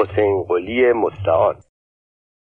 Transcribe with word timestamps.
حسین 0.00 0.42
قلی 0.42 0.92
مستعان. 0.92 1.56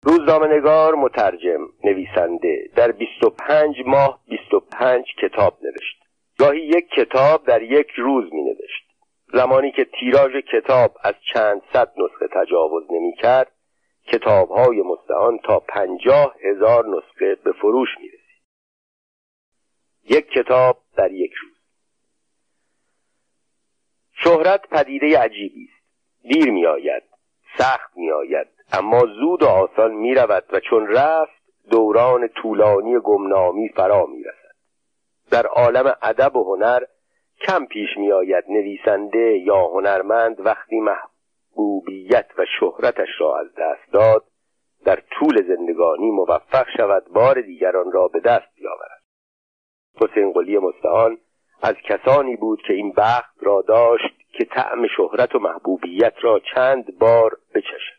روزنامهنگار 0.03 0.95
مترجم 0.95 1.61
نویسنده 1.83 2.69
در 2.75 2.91
25 2.91 3.75
ماه 3.85 4.19
25 4.27 5.05
کتاب 5.21 5.57
نوشت. 5.61 5.97
گاهی 6.39 6.59
یک 6.59 6.89
کتاب 6.89 7.45
در 7.45 7.61
یک 7.61 7.87
روز 7.97 8.33
می 8.33 8.41
نوشت 8.41 8.87
زمانی 9.33 9.71
که 9.71 9.85
تیراژ 9.99 10.31
کتاب 10.53 10.97
از 11.03 11.13
چند 11.33 11.61
صد 11.73 11.91
نسخه 11.97 12.27
تجاوز 12.33 12.83
نمی 12.91 13.13
کرد 13.15 13.51
کتاب 14.07 14.49
های 14.49 14.81
مستعان 14.81 15.39
تا 15.43 15.59
پنجاه 15.59 16.35
هزار 16.41 16.85
نسخه 16.87 17.35
به 17.35 17.51
فروش 17.51 17.89
می 17.99 18.07
رسید. 18.07 18.43
یک 20.09 20.29
کتاب 20.29 20.77
در 20.97 21.11
یک 21.11 21.33
روز. 21.33 21.57
شهرت 24.23 24.69
پدیده 24.69 25.19
عجیبی 25.19 25.67
است. 25.71 25.77
دیر 26.33 26.51
می 26.51 26.65
آید 26.65 27.06
سخت 27.57 27.97
می 27.97 28.11
آید 28.11 28.47
اما 28.73 28.99
زود 28.99 29.43
و 29.43 29.47
آسان 29.47 29.91
می 29.91 30.15
رود 30.15 30.43
و 30.53 30.59
چون 30.59 30.87
رفت 30.87 31.37
دوران 31.69 32.27
طولانی 32.27 32.99
گمنامی 32.99 33.69
فرا 33.69 34.05
می 34.05 34.23
رسد 34.23 34.55
در 35.31 35.45
عالم 35.45 35.95
ادب 36.01 36.35
و 36.35 36.43
هنر 36.43 36.83
کم 37.41 37.65
پیش 37.65 37.89
می 37.97 38.11
آید 38.11 38.43
نویسنده 38.49 39.37
یا 39.37 39.67
هنرمند 39.67 40.45
وقتی 40.45 40.79
محبوبیت 40.79 42.27
و 42.37 42.45
شهرتش 42.59 43.09
را 43.19 43.39
از 43.39 43.47
دست 43.57 43.91
داد 43.91 44.23
در 44.85 45.03
طول 45.11 45.47
زندگانی 45.47 46.11
موفق 46.11 46.65
شود 46.77 47.05
بار 47.13 47.41
دیگران 47.41 47.91
را 47.91 48.07
به 48.07 48.19
دست 48.19 48.55
بیاورد. 48.55 49.01
حسین 50.01 50.31
قلی 50.31 50.57
مستعان 50.57 51.17
از 51.61 51.75
کسانی 51.75 52.35
بود 52.35 52.61
که 52.67 52.73
این 52.73 52.93
بخت 52.97 53.35
را 53.41 53.63
داشت 53.67 54.17
که 54.33 54.45
طعم 54.45 54.87
شهرت 54.97 55.35
و 55.35 55.39
محبوبیت 55.39 56.13
را 56.21 56.41
چند 56.55 56.97
بار 56.99 57.31
بچشد. 57.55 57.97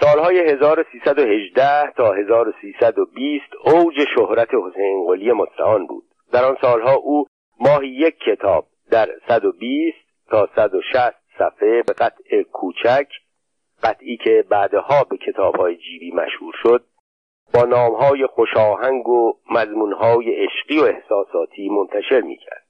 سالهای 0.00 0.38
1318 0.38 1.92
تا 1.96 2.12
1320 2.12 3.44
اوج 3.64 3.94
شهرت 4.14 4.48
حسین 4.54 5.06
قلی 5.06 5.32
مستعان 5.32 5.86
بود. 5.86 6.04
در 6.32 6.44
آن 6.44 6.56
سالها 6.60 6.94
او 6.94 7.26
ماهی 7.60 7.88
یک 7.88 8.18
کتاب 8.18 8.66
در 8.90 9.08
120 9.28 9.96
تا 10.30 10.48
160 10.56 11.14
صفحه 11.38 11.82
به 11.82 11.92
قطع 11.92 12.42
کوچک 12.42 13.06
قطعی 13.82 14.16
که 14.16 14.44
بعدها 14.48 15.04
به 15.04 15.16
کتابهای 15.16 15.76
جیبی 15.76 16.10
مشهور 16.10 16.54
شد 16.62 16.84
نامهای 17.64 18.26
خوشاهنگ 18.26 19.08
و 19.08 19.32
مضمونهای 19.50 20.44
عشقی 20.44 20.78
و 20.78 20.84
احساساتی 20.84 21.68
منتشر 21.68 22.20
می‌کرد. 22.20 22.62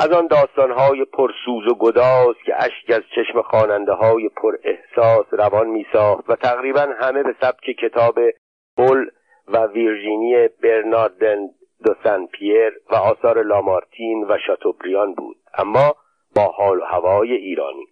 از 0.00 0.12
آن 0.12 0.26
داستانهای 0.26 1.04
پرسوز 1.04 1.66
و 1.66 1.74
گداز 1.74 2.34
که 2.46 2.54
اشک 2.56 2.90
از 2.90 3.02
چشم 3.14 3.42
خواننده 3.42 3.92
های 3.92 4.28
پر 4.28 4.56
احساس 4.64 5.26
روان 5.30 5.66
میساخت 5.66 6.30
و 6.30 6.36
تقریبا 6.36 6.88
همه 7.00 7.22
به 7.22 7.34
سبک 7.40 7.64
کتاب 7.82 8.18
پل 8.76 9.06
و 9.48 9.66
ویرژینی 9.66 10.48
برناردن 10.62 11.38
دو 11.84 11.94
سن 12.04 12.26
پیر 12.26 12.72
و 12.90 12.94
آثار 12.94 13.42
لامارتین 13.42 14.24
و 14.28 14.38
شاتوبریان 14.46 15.14
بود 15.14 15.36
اما 15.58 15.96
با 16.36 16.42
حال 16.42 16.78
و 16.78 16.84
هوای 16.84 17.32
ایرانی. 17.32 17.86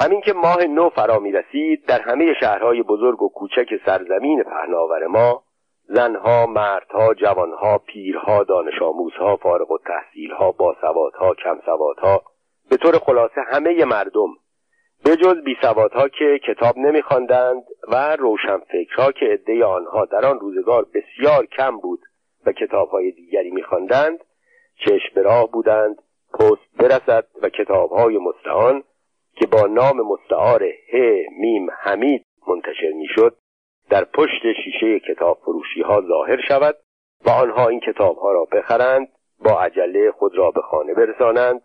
همین 0.00 0.20
که 0.20 0.32
ماه 0.32 0.64
نو 0.64 0.88
فرا 0.88 1.18
می 1.18 1.32
رسید 1.32 1.86
در 1.86 2.00
همه 2.00 2.34
شهرهای 2.40 2.82
بزرگ 2.82 3.22
و 3.22 3.28
کوچک 3.28 3.68
سرزمین 3.86 4.42
پهناور 4.42 5.06
ما 5.06 5.42
زنها، 5.88 6.46
مردها، 6.46 7.14
جوانها، 7.14 7.78
پیرها، 7.78 8.44
دانش 8.44 8.82
آموزها، 8.82 9.36
فارغ 9.36 9.70
و 9.70 9.78
تحصیلها، 9.78 10.52
باسوادها، 10.52 11.34
کم 11.34 11.60
سوادها 11.66 12.22
به 12.70 12.76
طور 12.76 12.98
خلاصه 12.98 13.40
همه 13.46 13.84
مردم 13.84 14.28
به 15.04 15.16
جز 15.16 15.36
بی 15.44 15.56
سوادها 15.62 16.08
که 16.08 16.40
کتاب 16.48 16.78
نمیخواندند 16.78 17.62
و 17.88 18.16
روشنفکرها 18.16 19.12
که 19.12 19.26
عده 19.26 19.64
آنها 19.64 20.04
در 20.04 20.26
آن 20.26 20.40
روزگار 20.40 20.86
بسیار 20.94 21.46
کم 21.46 21.76
بود 21.76 22.00
و 22.46 22.52
کتابهای 22.52 23.10
دیگری 23.10 23.50
میخواندند 23.50 24.18
چشم 24.76 25.20
راه 25.20 25.50
بودند 25.50 25.96
پست 26.34 26.76
برسد 26.78 27.26
و 27.42 27.48
کتابهای 27.48 28.18
مستعان 28.18 28.82
که 29.40 29.46
با 29.46 29.66
نام 29.66 29.96
مستعار 30.00 30.64
ه 30.92 31.26
میم 31.38 31.66
حمید 31.78 32.26
منتشر 32.48 32.92
می‌شد 32.94 33.36
در 33.90 34.04
پشت 34.04 34.42
شیشه 34.64 35.00
کتاب 35.00 35.38
فروشی 35.44 35.82
ها 35.82 36.00
ظاهر 36.08 36.40
شود 36.48 36.76
و 37.26 37.30
آنها 37.30 37.68
این 37.68 37.80
کتاب 37.80 38.16
ها 38.16 38.32
را 38.32 38.44
بخرند 38.44 39.08
با 39.44 39.60
عجله 39.60 40.10
خود 40.10 40.38
را 40.38 40.50
به 40.50 40.60
خانه 40.60 40.94
برسانند 40.94 41.60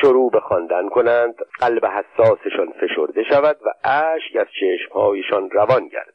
شروع 0.00 0.30
به 0.30 0.40
خواندن 0.40 0.88
کنند 0.88 1.34
قلب 1.60 1.86
حساسشان 1.86 2.72
فشرده 2.80 3.24
شود 3.30 3.56
و 3.66 3.88
اشک 3.88 4.36
از 4.36 4.46
چشمهایشان 4.60 5.50
روان 5.50 5.88
گردد. 5.88 6.14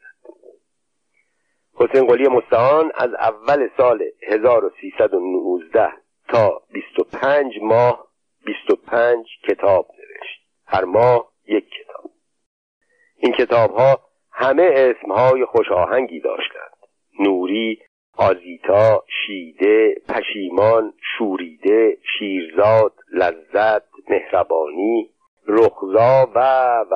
حسین 1.74 2.06
قلی 2.06 2.28
مستعان 2.28 2.92
از 2.94 3.14
اول 3.14 3.68
سال 3.76 4.02
1319 4.28 5.92
تا 6.28 6.62
25 6.72 7.54
ماه 7.62 8.06
25 8.44 9.26
کتاب 9.48 9.86
هر 10.72 10.84
ماه 10.84 11.30
یک 11.48 11.64
کتاب. 11.70 12.10
این 13.16 13.32
کتاب 13.32 13.70
ها 13.70 14.00
همه 14.32 14.70
اسمهای 14.72 15.44
خوشاهنگی 15.44 16.20
داشتند. 16.20 16.76
نوری 17.20 17.78
آزیتا 18.16 19.04
شیده 19.26 19.94
پشیمان 20.08 20.92
شوریده 21.18 21.98
شیرزاد 22.18 22.92
لذت 23.12 23.82
مهربانی 24.08 25.10
رخزا 25.46 26.30
و 26.34 26.40
و. 26.90 26.94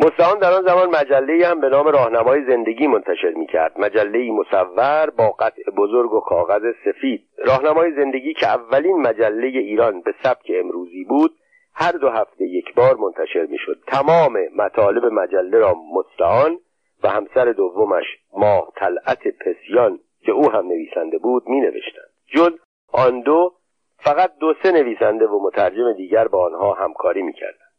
مستعان 0.00 0.38
در 0.38 0.52
آن 0.52 0.62
زمان 0.62 0.90
مجله 0.90 1.48
هم 1.48 1.60
به 1.60 1.68
نام 1.68 1.88
راهنمای 1.88 2.44
زندگی 2.44 2.86
منتشر 2.86 3.30
می 3.36 3.46
کرد 3.46 3.80
مجله 3.80 4.30
مصور 4.30 5.10
با 5.10 5.30
قطع 5.30 5.70
بزرگ 5.76 6.12
و 6.12 6.20
کاغذ 6.20 6.62
سفید. 6.84 7.28
راهنمای 7.38 7.92
زندگی 7.92 8.34
که 8.34 8.46
اولین 8.46 8.96
مجله 8.96 9.46
ایران 9.46 10.00
به 10.00 10.14
سبک 10.22 10.52
امروزی 10.54 11.04
بود 11.04 11.39
هر 11.74 11.92
دو 11.92 12.08
هفته 12.08 12.44
یک 12.44 12.74
بار 12.74 12.96
منتشر 12.96 13.46
می 13.46 13.58
شد 13.58 13.82
تمام 13.86 14.38
مطالب 14.56 15.04
مجله 15.04 15.58
را 15.58 15.74
مستعان 15.94 16.58
و 17.02 17.08
همسر 17.08 17.52
دومش 17.52 18.04
ماه 18.36 18.72
طلعت 18.76 19.22
پسیان 19.28 20.00
که 20.24 20.32
او 20.32 20.50
هم 20.50 20.66
نویسنده 20.66 21.18
بود 21.18 21.48
می 21.48 21.60
نوشتند 21.60 22.10
جز 22.26 22.52
آن 22.92 23.20
دو 23.20 23.54
فقط 23.98 24.32
دو 24.40 24.54
سه 24.62 24.72
نویسنده 24.72 25.26
و 25.26 25.46
مترجم 25.46 25.92
دیگر 25.92 26.28
با 26.28 26.44
آنها 26.46 26.72
همکاری 26.72 27.22
می 27.22 27.32
کردند 27.32 27.70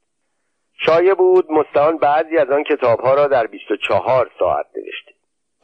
شایع 0.85 1.13
بود 1.13 1.51
مستعان 1.51 1.97
بعضی 1.97 2.37
از 2.37 2.49
آن 2.49 2.63
کتابها 2.63 3.13
را 3.13 3.27
در 3.27 3.47
24 3.47 4.31
ساعت 4.39 4.65
نوشته. 4.75 5.11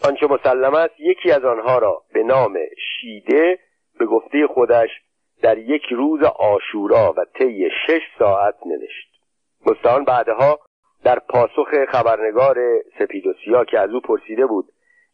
آنچه 0.05 0.27
مسلم 0.27 0.73
است 0.73 0.99
یکی 0.99 1.31
از 1.31 1.45
آنها 1.45 1.77
را 1.77 2.03
به 2.13 2.23
نام 2.23 2.57
شیده 2.77 3.59
به 3.99 4.05
گفته 4.05 4.47
خودش 4.47 4.89
در 5.41 5.57
یک 5.57 5.83
روز 5.91 6.23
آشورا 6.23 7.13
و 7.17 7.25
طی 7.33 7.69
شش 7.87 8.01
ساعت 8.19 8.55
نوشت. 8.65 9.07
مستعان 9.65 10.03
بعدها 10.03 10.59
در 11.03 11.19
پاسخ 11.19 11.85
خبرنگار 11.91 12.57
سپید 12.99 13.27
و 13.27 13.33
سیا 13.45 13.65
که 13.65 13.79
از 13.79 13.89
او 13.89 13.99
پرسیده 13.99 14.45
بود 14.45 14.65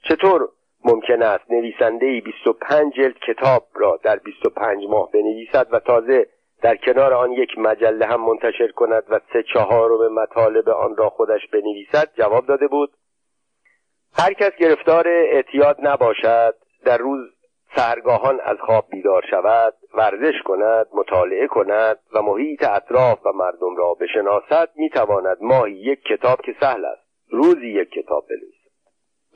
چطور 0.10 0.50
ممکن 0.86 1.24
است 1.24 1.52
نویسنده 1.52 2.06
ای 2.06 2.22
25 2.22 2.94
جلد 2.94 3.16
کتاب 3.28 3.68
را 3.76 4.00
در 4.04 4.16
25 4.16 4.84
ماه 4.90 5.12
بنویسد 5.12 5.68
و 5.72 5.80
تازه 5.80 6.28
در 6.62 6.76
کنار 6.76 7.14
آن 7.14 7.32
یک 7.32 7.58
مجله 7.58 8.06
هم 8.06 8.22
منتشر 8.22 8.68
کند 8.68 9.04
و 9.10 9.20
سه 9.34 9.44
چهارم 9.54 10.14
مطالب 10.14 10.70
آن 10.70 10.96
را 10.96 11.10
خودش 11.10 11.48
بنویسد؟ 11.48 12.10
جواب 12.18 12.46
داده 12.46 12.68
بود 12.68 12.92
هر 14.18 14.34
کس 14.34 14.52
گرفتار 14.60 15.08
اعتیاد 15.08 15.78
نباشد 15.84 16.56
در 16.86 16.98
روز 16.98 17.30
سرگاهان 17.76 18.40
از 18.40 18.58
خواب 18.66 18.86
بیدار 18.90 19.26
شود 19.32 19.74
ورزش 19.94 20.42
کند 20.46 20.88
مطالعه 20.94 21.48
کند 21.48 22.00
و 22.14 22.22
محیط 22.22 22.64
اطراف 22.64 23.26
و 23.26 23.32
مردم 23.32 23.76
را 23.76 23.94
بشناسد 23.94 24.70
می‌تواند 24.76 25.38
ماهی 25.42 25.74
یک 25.74 26.04
کتاب 26.04 26.42
که 26.42 26.56
سهل 26.60 26.86
است 26.86 27.02
روزی 27.30 27.68
یک 27.68 27.90
کتاب 27.90 28.26
بنویسد. 28.30 28.64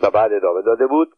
و 0.01 0.09
بعد 0.09 0.33
ادامه 0.33 0.61
داده 0.61 0.87
بود 0.87 1.13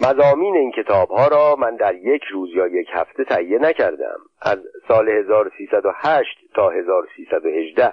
مزامین 0.00 0.56
این 0.56 0.72
کتاب 0.72 1.08
ها 1.08 1.28
را 1.28 1.56
من 1.56 1.76
در 1.76 1.94
یک 1.94 2.22
روز 2.24 2.50
یا 2.54 2.66
یک 2.66 2.88
هفته 2.92 3.24
تهیه 3.24 3.58
نکردم 3.58 4.18
از 4.42 4.58
سال 4.88 5.08
1308 5.08 6.38
تا 6.54 6.70
1318 6.70 7.92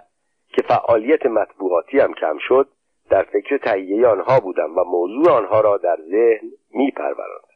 که 0.54 0.62
فعالیت 0.62 1.25
مطبوعاتی 1.25 2.00
هم 2.00 2.13
کم 2.13 2.38
شد 2.48 2.68
در 3.10 3.24
فکر 3.24 3.57
تهیه 3.57 4.07
آنها 4.07 4.40
بودم 4.40 4.78
و 4.78 4.84
موضوع 4.84 5.31
آنها 5.31 5.62
را 5.62 5.78
در 5.78 5.98
ذهن 6.12 6.50
میپروراندم 6.74 7.47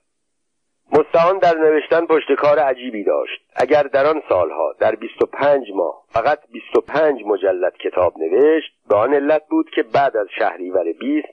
مستعان 0.93 1.37
در 1.37 1.57
نوشتن 1.57 2.05
پشتکار 2.05 2.59
عجیبی 2.59 3.03
داشت 3.03 3.41
اگر 3.55 3.83
در 3.83 4.05
آن 4.05 4.21
سالها 4.29 4.75
در 4.79 4.95
25 4.95 5.67
ماه 5.75 6.03
فقط 6.09 6.39
25 6.51 7.21
مجلد 7.25 7.77
کتاب 7.77 8.13
نوشت 8.17 8.73
به 8.89 8.95
آن 8.95 9.13
علت 9.13 9.47
بود 9.49 9.69
که 9.75 9.83
بعد 9.83 10.17
از 10.17 10.27
شهریور 10.39 10.83
20 10.99 11.27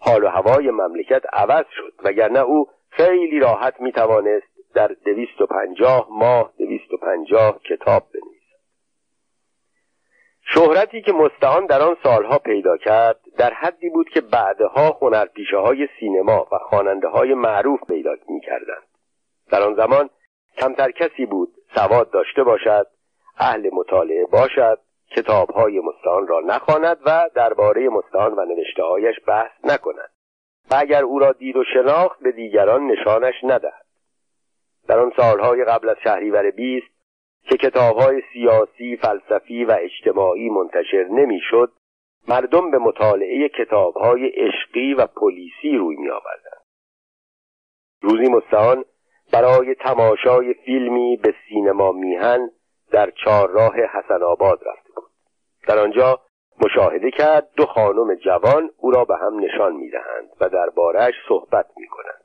حال 0.00 0.24
و 0.24 0.28
هوای 0.28 0.70
مملکت 0.70 1.22
عوض 1.32 1.64
شد 1.76 1.92
وگرنه 2.04 2.40
او 2.40 2.66
خیلی 2.90 3.40
راحت 3.40 3.80
می 3.80 3.92
توانست 3.92 4.46
در 4.74 4.88
250 5.04 6.08
ماه 6.10 6.52
250 6.58 7.60
کتاب 7.62 8.02
بنویسد 8.14 8.34
شهرتی 10.54 11.02
که 11.02 11.12
مستعان 11.12 11.66
در 11.66 11.82
آن 11.82 11.96
سالها 12.02 12.38
پیدا 12.38 12.76
کرد 12.76 13.20
در 13.38 13.52
حدی 13.52 13.90
بود 13.90 14.08
که 14.08 14.20
بعدها 14.20 14.98
هنرپیشه 15.02 15.56
های 15.56 15.88
سینما 16.00 16.46
و 16.52 16.58
خواننده 16.58 17.08
های 17.08 17.34
معروف 17.34 17.80
پیدا 17.88 18.10
می 18.28 18.40
کردند. 18.40 18.93
در 19.50 19.62
آن 19.62 19.74
زمان 19.74 20.10
کمتر 20.58 20.90
کسی 20.90 21.26
بود 21.26 21.54
سواد 21.74 22.10
داشته 22.10 22.42
باشد 22.42 22.86
اهل 23.38 23.70
مطالعه 23.72 24.26
باشد 24.26 24.78
کتاب 25.10 25.50
های 25.50 25.80
مستعان 25.80 26.26
را 26.26 26.40
نخواند 26.40 26.98
و 27.06 27.30
درباره 27.34 27.88
مستعان 27.88 28.32
و 28.32 28.44
نوشته 28.44 28.82
هایش 28.82 29.16
بحث 29.26 29.52
نکند 29.64 30.10
و 30.70 30.74
اگر 30.78 31.02
او 31.02 31.18
را 31.18 31.32
دید 31.32 31.56
و 31.56 31.64
شناخت 31.74 32.20
به 32.20 32.32
دیگران 32.32 32.86
نشانش 32.86 33.34
ندهد 33.42 33.84
در 34.88 34.98
آن 34.98 35.12
سالهای 35.16 35.64
قبل 35.64 35.88
از 35.88 35.96
شهریور 36.04 36.50
بیست 36.50 36.94
که 37.48 37.56
کتابهای 37.56 38.22
سیاسی، 38.32 38.96
فلسفی 38.96 39.64
و 39.64 39.76
اجتماعی 39.80 40.50
منتشر 40.50 41.04
نمی‌شد، 41.10 41.72
مردم 42.28 42.70
به 42.70 42.78
مطالعه 42.78 43.48
کتابهای 43.48 44.26
عشقی 44.26 44.94
و 44.94 45.06
پلیسی 45.06 45.76
روی 45.78 45.96
می 45.96 46.10
آوردن. 46.10 46.58
روزی 48.00 48.28
مستعان 48.28 48.84
برای 49.34 49.74
تماشای 49.74 50.54
فیلمی 50.54 51.16
به 51.16 51.34
سینما 51.48 51.92
میهن 51.92 52.50
در 52.90 53.10
چهارراه 53.10 53.74
حسن 53.76 54.22
آباد 54.22 54.60
رفته 54.66 54.92
بود. 54.96 55.10
در 55.66 55.78
آنجا 55.78 56.20
مشاهده 56.64 57.10
کرد 57.10 57.48
دو 57.56 57.66
خانم 57.66 58.14
جوان 58.14 58.70
او 58.76 58.90
را 58.90 59.04
به 59.04 59.16
هم 59.16 59.40
نشان 59.40 59.72
می‌دهند 59.72 60.28
و 60.40 60.48
دربارهش 60.48 61.14
صحبت 61.28 61.66
می‌کنند. 61.76 62.24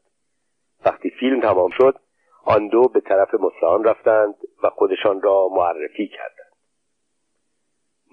وقتی 0.86 1.10
فیلم 1.10 1.42
تمام 1.42 1.70
شد 1.78 2.00
آن 2.46 2.68
دو 2.68 2.88
به 2.88 3.02
طرف 3.02 3.34
مستعان 3.34 3.84
رفتند 3.84 4.36
و 4.64 4.70
خودشان 4.70 5.22
را 5.22 5.48
معرفی 5.52 6.08
کردند. 6.08 6.54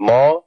ما 0.00 0.44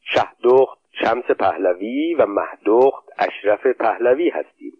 شهدخت 0.00 0.78
شمس 0.90 1.24
پهلوی 1.24 2.14
و 2.14 2.26
مهدخت 2.26 3.04
اشرف 3.18 3.66
پهلوی 3.66 4.28
هستیم. 4.28 4.72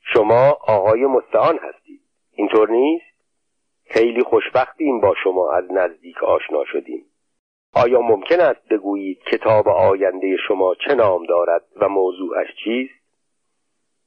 شما 0.00 0.58
آقای 0.66 1.06
مستعان 1.06 1.58
هستید. 1.58 1.97
اینطور 2.38 2.70
نیست؟ 2.70 3.04
خیلی 3.84 4.22
خوشبختیم 4.22 5.00
با 5.00 5.14
شما 5.24 5.52
از 5.52 5.64
نزدیک 5.72 6.24
آشنا 6.24 6.64
شدیم. 6.64 7.04
آیا 7.74 8.00
ممکن 8.00 8.40
است 8.40 8.68
بگویید 8.70 9.18
کتاب 9.18 9.68
آینده 9.68 10.36
شما 10.48 10.74
چه 10.74 10.94
نام 10.94 11.26
دارد 11.26 11.62
و 11.76 11.88
موضوعش 11.88 12.46
چیست؟ 12.64 12.94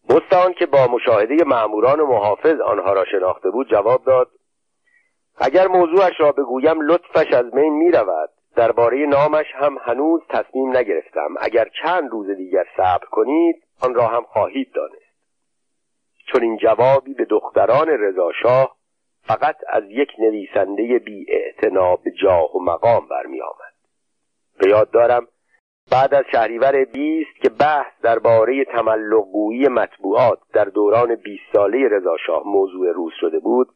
مستعان 0.09 0.53
که 0.53 0.65
با 0.65 0.87
مشاهده 0.87 1.43
معموران 1.43 1.99
و 1.99 2.07
محافظ 2.07 2.59
آنها 2.59 2.93
را 2.93 3.05
شناخته 3.05 3.49
بود 3.49 3.69
جواب 3.69 4.03
داد 4.03 4.31
اگر 5.37 5.67
موضوعش 5.67 6.19
را 6.19 6.31
بگویم 6.31 6.81
لطفش 6.81 7.33
از 7.33 7.53
من 7.53 7.69
می 7.69 7.91
رود. 7.91 8.29
درباره 8.55 9.05
نامش 9.05 9.45
هم 9.55 9.77
هنوز 9.81 10.21
تصمیم 10.29 10.77
نگرفتم. 10.77 11.29
اگر 11.39 11.67
چند 11.83 12.09
روز 12.11 12.29
دیگر 12.29 12.65
صبر 12.77 13.05
کنید 13.11 13.63
آن 13.81 13.93
را 13.93 14.07
هم 14.07 14.23
خواهید 14.23 14.71
دانست. 14.73 15.10
چون 16.31 16.43
این 16.43 16.57
جوابی 16.57 17.13
به 17.13 17.25
دختران 17.25 17.87
رضاشاه 17.87 18.77
فقط 19.23 19.55
از 19.69 19.83
یک 19.89 20.09
نویسنده 20.19 20.99
بی 20.99 21.25
به 22.03 22.11
جاه 22.11 22.55
و 22.55 22.59
مقام 22.59 23.07
برمی 23.07 23.41
آمد 23.41 23.73
به 24.59 24.69
یاد 24.69 24.91
دارم 24.91 25.27
بعد 25.91 26.13
از 26.13 26.25
شهریور 26.31 26.85
بیست 26.85 27.35
که 27.41 27.49
بحث 27.49 27.93
درباره 28.03 28.65
تملقگویی 28.65 29.67
مطبوعات 29.67 30.39
در 30.53 30.65
دوران 30.65 31.15
20 31.15 31.43
ساله 31.53 31.87
رضاشاه 31.87 32.43
موضوع 32.45 32.91
روز 32.91 33.13
شده 33.19 33.39
بود 33.39 33.67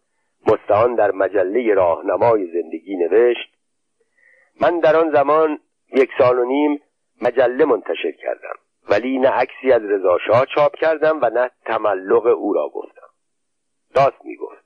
مستعان 0.48 0.96
در 0.96 1.12
مجله 1.12 1.74
راهنمای 1.74 2.46
زندگی 2.46 2.96
نوشت 2.96 3.56
من 4.62 4.80
در 4.80 4.96
آن 4.96 5.12
زمان 5.12 5.60
یک 5.94 6.10
سال 6.18 6.40
و 6.40 6.46
نیم 6.46 6.82
مجله 7.22 7.66
منتشر 7.66 8.12
کردم. 8.12 8.65
ولی 8.90 9.20
نه 9.20 9.30
عکسی 9.30 9.72
از 9.72 9.82
رضاشاه 9.82 10.46
چاپ 10.56 10.76
کردم 10.76 11.20
و 11.22 11.30
نه 11.30 11.52
تملق 11.66 12.26
او 12.26 12.54
را 12.54 12.70
گفتم. 12.70 13.08
راست 13.96 14.26
می‌گفت. 14.26 14.66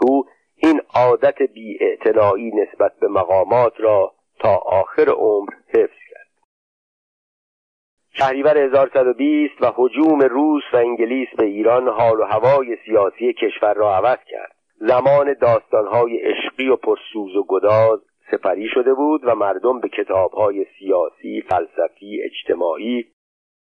او 0.00 0.24
این 0.56 0.80
عادت 0.94 1.42
بی 1.42 1.78
نسبت 2.36 2.92
به 3.00 3.08
مقامات 3.08 3.80
را 3.80 4.12
تا 4.38 4.56
آخر 4.56 5.08
عمر 5.10 5.50
حفظ 5.68 5.98
کرد. 6.10 6.26
شهریور 8.12 8.58
1120 8.58 9.62
و 9.62 9.72
حجوم 9.76 10.20
روس 10.20 10.62
و 10.72 10.76
انگلیس 10.76 11.28
به 11.38 11.44
ایران 11.44 11.88
حال 11.88 12.20
و 12.20 12.24
هوای 12.24 12.76
سیاسی 12.84 13.32
کشور 13.32 13.74
را 13.74 13.96
عوض 13.96 14.18
کرد. 14.26 14.56
زمان 14.74 15.34
داستانهای 15.40 16.16
عشقی 16.16 16.68
و 16.68 16.76
پرسوز 16.76 17.36
و 17.36 17.44
گداز 17.48 18.00
سپری 18.30 18.68
شده 18.68 18.94
بود 18.94 19.20
و 19.24 19.34
مردم 19.34 19.80
به 19.80 19.88
کتابهای 19.88 20.66
سیاسی، 20.78 21.42
فلسفی، 21.48 22.22
اجتماعی 22.22 23.04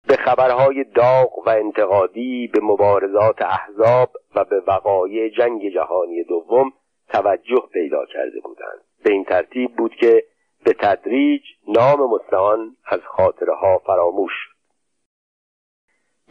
به 0.09 0.17
خبرهای 0.17 0.85
داغ 0.85 1.39
و 1.47 1.51
انتقادی 1.51 2.51
به 2.53 2.61
مبارزات 2.63 3.43
احزاب 3.43 4.11
و 4.35 4.45
به 4.45 4.63
وقایع 4.67 5.29
جنگ 5.29 5.75
جهانی 5.75 6.25
دوم 6.25 6.73
توجه 7.09 7.69
پیدا 7.73 8.07
کرده 8.07 8.41
بودند. 8.41 8.81
به 9.05 9.13
این 9.13 9.25
ترتیب 9.25 9.77
بود 9.77 9.95
که 9.95 10.25
به 10.65 10.73
تدریج 10.73 11.43
نام 11.69 12.11
مستعان 12.11 12.77
از 12.87 13.01
خاطره 13.01 13.55
ها 13.55 13.79
فراموش 13.79 14.33
شد. 14.33 14.55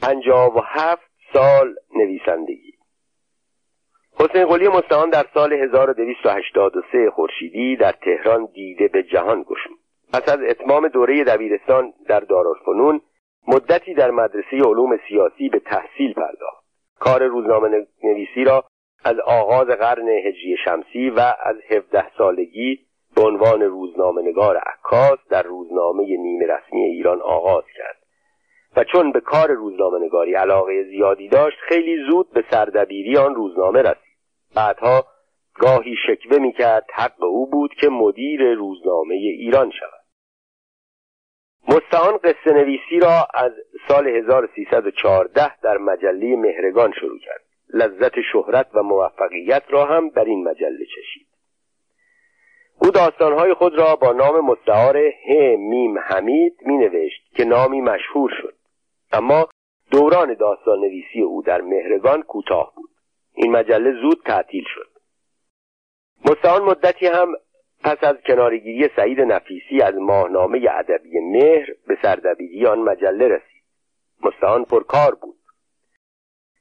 پنجاه 0.02 0.58
و 0.58 0.62
هفت 0.64 1.12
سال 1.34 1.76
نویسندگی. 1.96 2.74
حسین 4.20 4.46
قلی 4.46 4.68
مستعان 4.68 5.10
در 5.10 5.26
سال 5.34 5.54
1283 5.54 7.10
خورشیدی 7.10 7.76
در 7.76 7.92
تهران 7.92 8.46
دیده 8.46 8.88
به 8.88 9.04
جهان 9.04 9.44
گشود. 9.44 9.78
پس 10.14 10.30
از 10.30 10.40
اتمام 10.50 10.88
دوره 10.88 11.24
دبیرستان 11.24 11.94
در 12.08 12.20
دارالفنون 12.20 13.02
مدتی 13.48 13.94
در 13.94 14.12
مدرسه 14.12 14.58
علوم 14.58 14.98
سیاسی 15.08 15.50
به 15.50 15.60
تحصیل 15.60 16.14
پرداخت. 16.14 16.64
کار 17.00 17.24
روزنامه 17.24 17.88
نویسی 18.04 18.44
را 18.44 18.64
از 19.06 19.20
آغاز 19.20 19.68
قرن 19.68 20.10
هجری 20.10 20.58
شمسی 20.66 21.10
و 21.10 21.20
از 21.20 21.56
17 21.70 22.06
سالگی 22.18 22.80
به 23.16 23.22
عنوان 23.22 23.62
روزنامه 23.62 24.22
نگار 24.22 24.58
عکاس 24.58 25.20
در 25.30 25.44
روزنامه 25.44 26.04
نیمه 26.04 26.46
رسمی 26.46 26.82
ایران 26.82 27.22
آغاز 27.22 27.64
کرد. 27.78 27.98
و 28.76 28.84
چون 28.84 29.12
به 29.12 29.20
کار 29.20 29.52
روزنامه 29.52 30.06
نگاری 30.06 30.34
علاقه 30.34 30.84
زیادی 30.84 31.28
داشت 31.28 31.58
خیلی 31.68 32.06
زود 32.10 32.32
به 32.34 32.44
سردبیری 32.52 33.18
آن 33.18 33.36
روزنامه 33.36 33.82
رسید. 33.82 34.18
بعدها 34.56 35.04
گاهی 35.54 35.96
شکوه 36.08 36.38
می‌کرد 36.38 36.86
حق 36.94 37.24
او 37.24 37.50
بود 37.50 37.74
که 37.74 37.90
مدیر 37.90 38.54
روزنامه 38.54 39.16
ایران 39.16 39.72
شود. 39.72 40.03
مستعان 41.68 42.18
قصه 42.18 42.54
نویسی 42.54 43.00
را 43.00 43.28
از 43.34 43.52
سال 43.88 44.08
1314 44.08 45.58
در 45.62 45.78
مجله 45.78 46.36
مهرگان 46.36 46.92
شروع 47.00 47.20
کرد. 47.20 47.42
لذت 47.74 48.22
شهرت 48.32 48.68
و 48.74 48.84
موفقیت 48.84 49.64
را 49.70 49.86
هم 49.86 50.10
در 50.10 50.26
این 50.26 50.44
مجله 50.44 50.86
چشید. 50.86 51.28
او 52.82 52.92
داستانهای 52.92 53.54
خود 53.54 53.78
را 53.78 53.96
با 53.96 54.12
نام 54.12 54.46
مستعار 54.46 54.98
ه 54.98 55.56
میم 55.58 56.00
حمید 56.00 56.58
می 56.62 56.78
نوشت 56.78 57.22
که 57.36 57.46
نامی 57.46 57.82
مشهور 57.82 58.32
شد. 58.42 58.56
اما 59.12 59.50
دوران 59.92 60.34
داستان 60.34 60.80
نویسی 60.80 61.22
او 61.22 61.42
در 61.42 61.62
مهرگان 61.62 62.22
کوتاه 62.22 62.74
بود. 62.76 62.90
این 63.34 63.52
مجله 63.52 64.02
زود 64.02 64.22
تعطیل 64.26 64.64
شد. 64.76 64.90
مستعان 66.26 66.62
مدتی 66.62 67.08
هم 67.08 67.36
پس 67.84 68.04
از 68.04 68.16
کنارگیری 68.26 68.90
سعید 68.96 69.22
نفیسی 69.22 69.82
از 69.82 69.96
ماهنامه 69.96 70.68
ادبی 70.72 71.20
مهر 71.20 71.68
به 71.88 71.98
سردبیری 72.02 72.66
آن 72.66 72.80
مجله 72.80 73.28
رسید. 73.28 73.64
مستعان 74.24 74.66
پرکار 74.66 75.16
بود. 75.16 75.36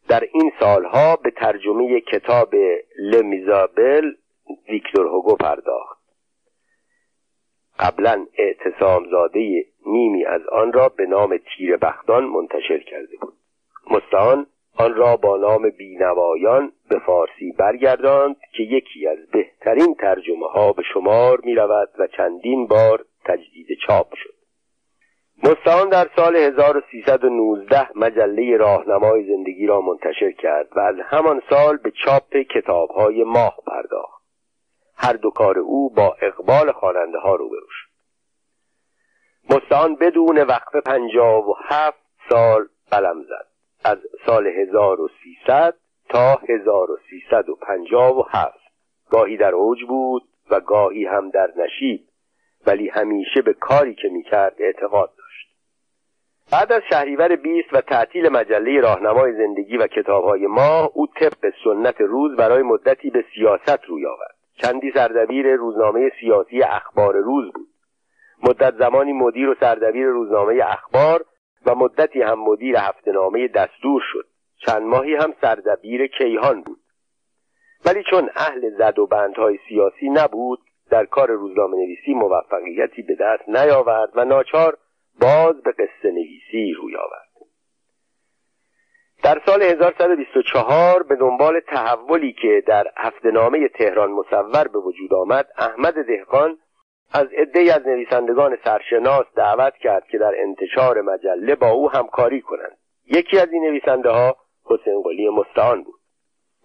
در 0.09 0.21
این 0.33 0.52
سالها 0.61 1.17
به 1.17 1.31
ترجمه 1.31 2.00
کتاب 2.00 2.55
لمیزابل 2.99 4.12
ویکتور 4.69 5.07
هوگو 5.07 5.37
پرداخت. 5.37 6.02
قبلا 7.79 8.26
اعتصام 8.38 9.11
زاده 9.11 9.64
نیمی 9.87 10.25
از 10.25 10.47
آن 10.47 10.73
را 10.73 10.88
به 10.88 11.07
نام 11.07 11.37
تیر 11.37 11.76
بختان 11.76 12.25
منتشر 12.25 12.79
کرده 12.79 13.17
بود. 13.21 13.35
مستعان 13.91 14.47
آن 14.83 14.95
را 14.95 15.17
با 15.17 15.37
نام 15.37 15.71
بینوایان 15.71 16.73
به 16.89 16.99
فارسی 16.99 17.53
برگرداند 17.59 18.37
که 18.57 18.62
یکی 18.62 19.09
از 19.09 19.19
بهترین 19.33 19.95
ترجمه 19.95 20.49
ها 20.49 20.73
به 20.73 20.83
شمار 20.95 21.41
می 21.45 21.55
رود 21.55 21.89
و 21.99 22.07
چندین 22.07 22.67
بار 22.67 23.05
تجدید 23.25 23.67
چاپ 23.87 24.15
شد. 24.15 24.35
مستعان 25.45 25.89
در 25.89 26.09
سال 26.17 26.37
1319 26.37 27.89
مجله 27.95 28.57
راهنمای 28.57 29.25
زندگی 29.25 29.67
را 29.67 29.81
منتشر 29.81 30.33
کرد 30.33 30.69
و 30.77 30.81
از 30.81 30.95
همان 31.05 31.43
سال 31.51 31.77
به 31.77 31.93
چاپ 32.05 32.37
کتاب 32.37 32.91
های 32.91 33.25
ماه 33.25 33.57
پرداخت. 33.67 34.23
هر 34.97 35.12
دو 35.12 35.31
کار 35.31 35.59
او 35.59 35.91
با 35.91 36.17
اقبال 36.23 36.73
خواننده 36.73 37.19
ها 37.19 37.35
روبرو 37.35 37.67
شد. 37.71 37.93
مستعان 39.55 39.97
بدون 39.97 40.39
وقف 40.39 40.77
پنجاه 40.77 41.49
و 41.49 41.55
هفت 41.69 42.03
سال 42.29 42.69
قلم 42.91 43.23
زد. 43.23 43.51
از 43.85 43.99
سال 44.27 44.47
1300 44.47 45.75
تا 46.09 46.41
1357 46.49 48.59
گاهی 49.11 49.37
در 49.37 49.55
اوج 49.55 49.85
بود 49.85 50.23
و 50.51 50.61
گاهی 50.61 51.07
هم 51.07 51.31
در 51.31 51.53
نشیب 51.57 52.01
ولی 52.67 52.89
همیشه 52.89 53.43
به 53.43 53.53
کاری 53.53 53.95
که 53.95 54.09
می‌کرد 54.09 54.57
اعتقاد 54.59 55.11
داشت. 55.19 55.49
بعد 56.53 56.73
از 56.73 56.83
شهریور 56.91 57.37
بیست 57.37 57.69
و 57.73 57.81
تعطیل 57.81 58.29
مجله 58.29 58.81
راهنمای 58.81 59.33
زندگی 59.33 59.77
و 59.77 59.87
کتابهای 59.87 60.47
ما 60.47 60.91
او 60.95 61.07
طبق 61.07 61.53
سنت 61.65 62.01
روز 62.01 62.37
برای 62.37 62.62
مدتی 62.62 63.11
به 63.11 63.25
سیاست 63.35 63.85
روی 63.85 64.07
آورد. 64.07 64.35
چندی 64.62 64.93
سردبیر 64.95 65.55
روزنامه 65.55 66.11
سیاسی 66.21 66.62
اخبار 66.62 67.17
روز 67.17 67.53
بود. 67.53 67.69
مدت 68.43 68.75
زمانی 68.79 69.12
مدیر 69.12 69.49
و 69.49 69.55
سردبیر 69.61 70.07
روزنامه 70.07 70.61
اخبار 70.65 71.25
و 71.66 71.75
مدتی 71.75 72.23
هم 72.23 72.38
مدیر 72.38 72.76
هفتهنامه 72.76 73.49
دستور 73.49 74.02
شد. 74.12 74.26
چند 74.66 74.83
ماهی 74.83 75.14
هم 75.14 75.35
سردبیر 75.40 76.07
کیهان 76.07 76.62
بود. 76.62 76.81
ولی 77.87 78.04
چون 78.11 78.31
اهل 78.37 78.71
زد 78.78 78.99
و 78.99 79.07
بندهای 79.07 79.59
سیاسی 79.69 80.09
نبود 80.09 80.61
در 80.90 81.04
کار 81.04 81.31
روزنامه 81.31 81.76
نویسی 81.76 82.14
موفقیتی 82.14 83.02
به 83.02 83.14
دست 83.14 83.49
نیاورد 83.49 84.11
و 84.14 84.25
ناچار 84.25 84.78
باز 85.21 85.62
به 85.62 85.73
قصه 85.73 86.11
نویسی 86.11 86.73
روی 86.73 86.97
آورد. 86.97 87.33
در 89.23 89.40
سال 89.47 89.62
1124 89.62 91.02
به 91.02 91.16
دنبال 91.16 91.61
تحولی 91.61 92.33
که 92.33 92.62
در 92.66 92.87
هفتهنامه 92.97 93.69
تهران 93.69 94.11
مصور 94.11 94.69
به 94.69 94.78
وجود 94.78 95.14
آمد 95.14 95.49
احمد 95.59 95.95
دهقان 96.07 96.59
از 97.14 97.26
عدهای 97.37 97.71
از 97.71 97.87
نویسندگان 97.87 98.59
سرشناس 98.64 99.26
دعوت 99.37 99.76
کرد 99.76 100.07
که 100.07 100.19
در 100.19 100.35
انتشار 100.38 101.00
مجله 101.00 101.54
با 101.54 101.71
او 101.71 101.90
همکاری 101.90 102.40
کنند. 102.40 102.78
یکی 103.07 103.38
از 103.38 103.49
این 103.52 103.64
نویسنده 103.64 104.11
ها 104.11 104.37
حسین 104.64 105.02
قلی 105.02 105.28
مستعان 105.28 105.83
بود. 105.83 106.00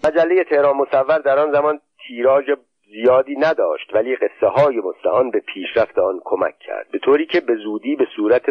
مجله 0.03 0.43
تهران 0.43 0.77
مصور 0.77 1.17
در 1.17 1.39
آن 1.39 1.51
زمان 1.51 1.79
تیراژ 2.07 2.45
زیادی 2.91 3.35
نداشت 3.35 3.93
ولی 3.93 4.15
قصه 4.15 4.47
های 4.47 4.77
مستعان 4.77 5.31
به 5.31 5.39
پیشرفت 5.39 5.99
آن 5.99 6.19
کمک 6.23 6.59
کرد 6.59 6.87
به 6.91 6.99
طوری 6.99 7.25
که 7.25 7.39
به 7.39 7.55
زودی 7.55 7.95
به 7.95 8.07
صورت 8.15 8.43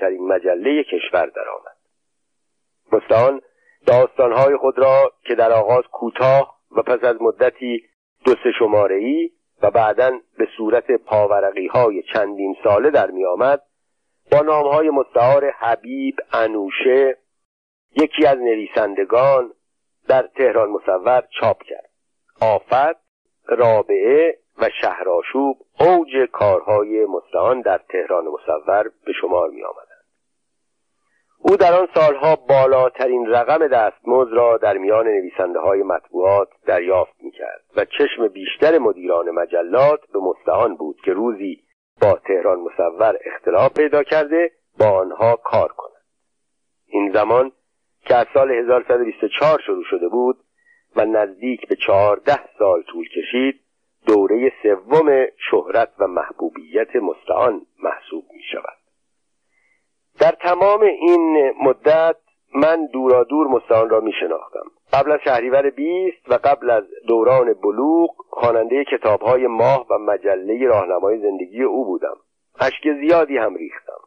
ترین 0.00 0.28
مجله 0.28 0.84
کشور 0.84 1.26
درآمد. 1.26 1.76
مستعان 2.92 3.40
داستانهای 3.86 4.56
خود 4.56 4.78
را 4.78 5.12
که 5.26 5.34
در 5.34 5.52
آغاز 5.52 5.84
کوتاه 5.92 6.56
و 6.76 6.82
پس 6.82 7.04
از 7.04 7.22
مدتی 7.22 7.84
دو 8.24 8.32
سه 8.32 8.52
شماره 8.58 8.96
ای 8.96 9.30
و 9.62 9.70
بعدا 9.70 10.10
به 10.38 10.48
صورت 10.56 10.90
پاورقی 10.90 11.66
های 11.66 12.02
چندین 12.02 12.56
ساله 12.64 12.90
در 12.90 13.10
می 13.10 13.24
آمد 13.24 13.62
با 14.32 14.40
نام 14.40 14.66
های 14.66 14.90
مستعار 14.90 15.50
حبیب 15.50 16.16
انوشه 16.32 17.16
یکی 17.96 18.26
از 18.26 18.38
نویسندگان 18.38 19.52
در 20.08 20.22
تهران 20.36 20.70
مصور 20.70 21.22
چاپ 21.40 21.62
کرد. 21.62 21.90
آفت 22.40 23.00
رابعه 23.48 24.38
و 24.58 24.68
شهرآشوب 24.80 25.56
اوج 25.80 26.28
کارهای 26.32 27.06
مستعان 27.06 27.60
در 27.60 27.80
تهران 27.88 28.24
مصور 28.24 28.90
به 29.06 29.12
شمار 29.20 29.50
می 29.50 29.64
آمدند 29.64 29.89
او 31.42 31.56
در 31.56 31.72
آن 31.72 31.88
سالها 31.94 32.36
بالاترین 32.36 33.26
رقم 33.26 33.66
دستمزد 33.66 34.32
را 34.32 34.56
در 34.56 34.78
میان 34.78 35.06
نویسنده 35.06 35.58
های 35.58 35.82
مطبوعات 35.82 36.48
دریافت 36.66 37.14
می 37.22 37.30
کرد 37.30 37.64
و 37.76 37.84
چشم 37.84 38.28
بیشتر 38.28 38.78
مدیران 38.78 39.30
مجلات 39.30 40.00
به 40.12 40.18
مستعان 40.18 40.76
بود 40.76 40.96
که 41.04 41.12
روزی 41.12 41.62
با 42.02 42.18
تهران 42.26 42.58
مصور 42.60 43.18
اختلاف 43.24 43.72
پیدا 43.72 44.02
کرده 44.02 44.50
با 44.78 44.86
آنها 44.86 45.36
کار 45.36 45.72
کند. 45.72 46.02
این 46.86 47.12
زمان 47.12 47.52
که 48.06 48.14
از 48.16 48.26
سال 48.34 48.50
1124 48.50 49.60
شروع 49.66 49.84
شده 49.90 50.08
بود 50.08 50.36
و 50.96 51.04
نزدیک 51.04 51.68
به 51.68 51.76
چهارده 51.86 52.38
سال 52.58 52.82
طول 52.82 53.08
کشید 53.08 53.60
دوره 54.06 54.52
سوم 54.62 55.26
شهرت 55.50 55.92
و 55.98 56.06
محبوبیت 56.06 56.96
مستعان 56.96 57.66
محسوب 57.82 58.24
می 58.32 58.42
شود 58.52 58.79
در 60.20 60.30
تمام 60.30 60.82
این 60.82 61.52
مدت 61.62 62.16
من 62.54 62.86
دورا 62.86 63.24
دور 63.24 63.46
مستعان 63.46 63.90
را 63.90 64.00
می 64.00 64.12
شناختم. 64.20 64.70
قبل 64.92 65.12
از 65.12 65.20
شهریور 65.24 65.70
بیست 65.70 66.28
و 66.28 66.34
قبل 66.34 66.70
از 66.70 66.84
دوران 67.08 67.52
بلوغ 67.52 68.10
خواننده 68.30 68.84
کتابهای 68.84 69.46
ماه 69.46 69.86
و 69.90 69.98
مجله 69.98 70.66
راهنمای 70.66 71.18
زندگی 71.18 71.62
او 71.62 71.84
بودم. 71.84 72.16
اشک 72.60 72.92
زیادی 73.00 73.36
هم 73.36 73.54
ریختم. 73.54 74.00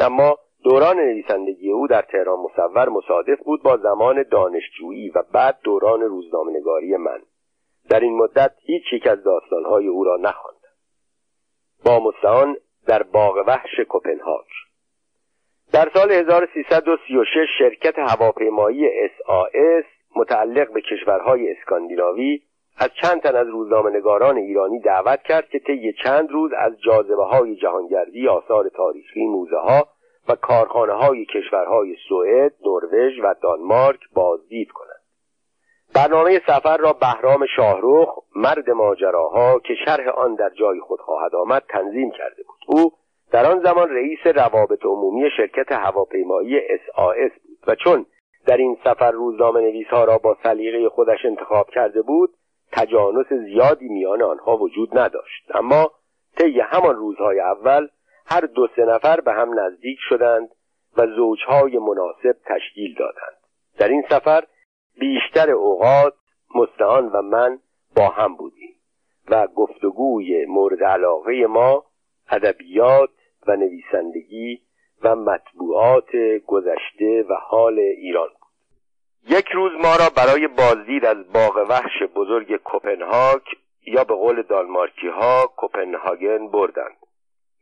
اما 0.00 0.38
دوران 0.64 0.96
نویسندگی 0.96 1.72
او 1.72 1.86
در 1.86 2.02
تهران 2.02 2.38
مصور 2.38 2.88
مصادف 2.88 3.38
بود 3.44 3.62
با 3.62 3.76
زمان 3.76 4.24
دانشجویی 4.30 5.10
و 5.10 5.22
بعد 5.32 5.58
دوران 5.64 6.00
روزنامهنگاری 6.00 6.96
من. 6.96 7.20
در 7.90 8.00
این 8.00 8.16
مدت 8.16 8.52
هیچ 8.60 8.92
یک 8.92 9.06
از 9.06 9.24
داستانهای 9.24 9.86
او 9.86 10.04
را 10.04 10.16
نخواندم. 10.16 10.58
با 11.84 12.00
مستعان 12.00 12.56
در 12.86 13.02
باغ 13.02 13.44
وحش 13.46 13.80
کپنهاگ 13.88 14.46
در 15.72 15.90
سال 15.94 16.12
1336 16.12 17.48
شرکت 17.58 17.98
هواپیمایی 17.98 19.08
SAS 19.08 19.84
متعلق 20.16 20.72
به 20.72 20.80
کشورهای 20.80 21.52
اسکاندیناوی 21.52 22.40
از 22.78 22.90
چند 23.02 23.22
تن 23.22 23.36
از 23.36 23.46
روزنامهنگاران 23.46 24.36
ایرانی 24.36 24.80
دعوت 24.80 25.22
کرد 25.22 25.48
که 25.48 25.58
طی 25.58 25.92
چند 26.04 26.30
روز 26.30 26.50
از 26.58 26.72
جاذبه 26.84 27.24
های 27.24 27.56
جهانگردی 27.56 28.28
آثار 28.28 28.68
تاریخی 28.68 29.26
موزه 29.26 29.56
ها 29.56 29.88
و 30.28 30.34
کارخانه 30.34 30.92
های 30.92 31.24
کشورهای 31.24 31.96
سوئد، 32.08 32.52
نروژ 32.64 33.12
و 33.22 33.34
دانمارک 33.42 34.00
بازدید 34.14 34.68
کنند. 34.70 35.02
برنامه 35.94 36.40
سفر 36.46 36.76
را 36.76 36.92
بهرام 36.92 37.46
شاهروخ 37.56 38.08
مرد 38.36 38.70
ماجراها 38.70 39.58
که 39.58 39.74
شرح 39.84 40.08
آن 40.08 40.34
در 40.34 40.50
جای 40.50 40.80
خود 40.80 41.00
خواهد 41.00 41.34
آمد 41.34 41.62
تنظیم 41.68 42.10
کرده 42.10 42.42
بود. 42.42 42.58
او 42.66 42.92
در 43.30 43.46
آن 43.46 43.60
زمان 43.60 43.88
رئیس 43.88 44.26
روابط 44.26 44.84
عمومی 44.84 45.30
شرکت 45.36 45.72
هواپیمایی 45.72 46.60
SAS 46.60 47.32
بود 47.42 47.58
و 47.66 47.74
چون 47.74 48.06
در 48.46 48.56
این 48.56 48.78
سفر 48.84 49.10
روزنامه 49.10 49.60
نویس 49.60 49.86
ها 49.86 50.04
را 50.04 50.18
با 50.18 50.36
سلیقه 50.42 50.88
خودش 50.88 51.24
انتخاب 51.24 51.70
کرده 51.70 52.02
بود 52.02 52.30
تجانس 52.72 53.26
زیادی 53.32 53.88
میان 53.88 54.22
آنها 54.22 54.56
وجود 54.56 54.98
نداشت. 54.98 55.44
اما 55.54 55.90
طی 56.38 56.60
همان 56.60 56.96
روزهای 56.96 57.40
اول 57.40 57.88
هر 58.26 58.40
دو 58.40 58.68
سه 58.76 58.84
نفر 58.84 59.20
به 59.20 59.32
هم 59.32 59.60
نزدیک 59.60 59.98
شدند 60.08 60.48
و 60.96 61.06
زوجهای 61.06 61.78
مناسب 61.78 62.36
تشکیل 62.46 62.94
دادند. 62.94 63.38
در 63.78 63.88
این 63.88 64.02
سفر 64.08 64.44
بیشتر 64.98 65.50
اوقات 65.50 66.14
مستعان 66.54 67.08
و 67.08 67.22
من 67.22 67.58
با 67.96 68.08
هم 68.08 68.36
بودیم 68.36 68.74
و 69.30 69.46
گفتگوی 69.46 70.46
مورد 70.46 70.84
علاقه 70.84 71.46
ما 71.46 71.84
ادبیات 72.30 73.10
و 73.48 73.56
نویسندگی 73.56 74.60
و 75.02 75.16
مطبوعات 75.16 76.16
گذشته 76.46 77.24
و 77.28 77.34
حال 77.34 77.78
ایران 77.78 78.28
بود. 78.28 78.48
یک 79.38 79.48
روز 79.48 79.72
ما 79.72 79.96
را 79.96 80.10
برای 80.16 80.46
بازدید 80.46 81.04
از 81.04 81.32
باغ 81.32 81.66
وحش 81.68 82.02
بزرگ 82.14 82.60
کپنهاگ 82.64 83.42
یا 83.86 84.04
به 84.04 84.14
قول 84.14 84.42
دالمارکی 84.42 85.08
ها 85.08 85.52
کپنهاگن 85.56 86.48
بردند. 86.48 86.96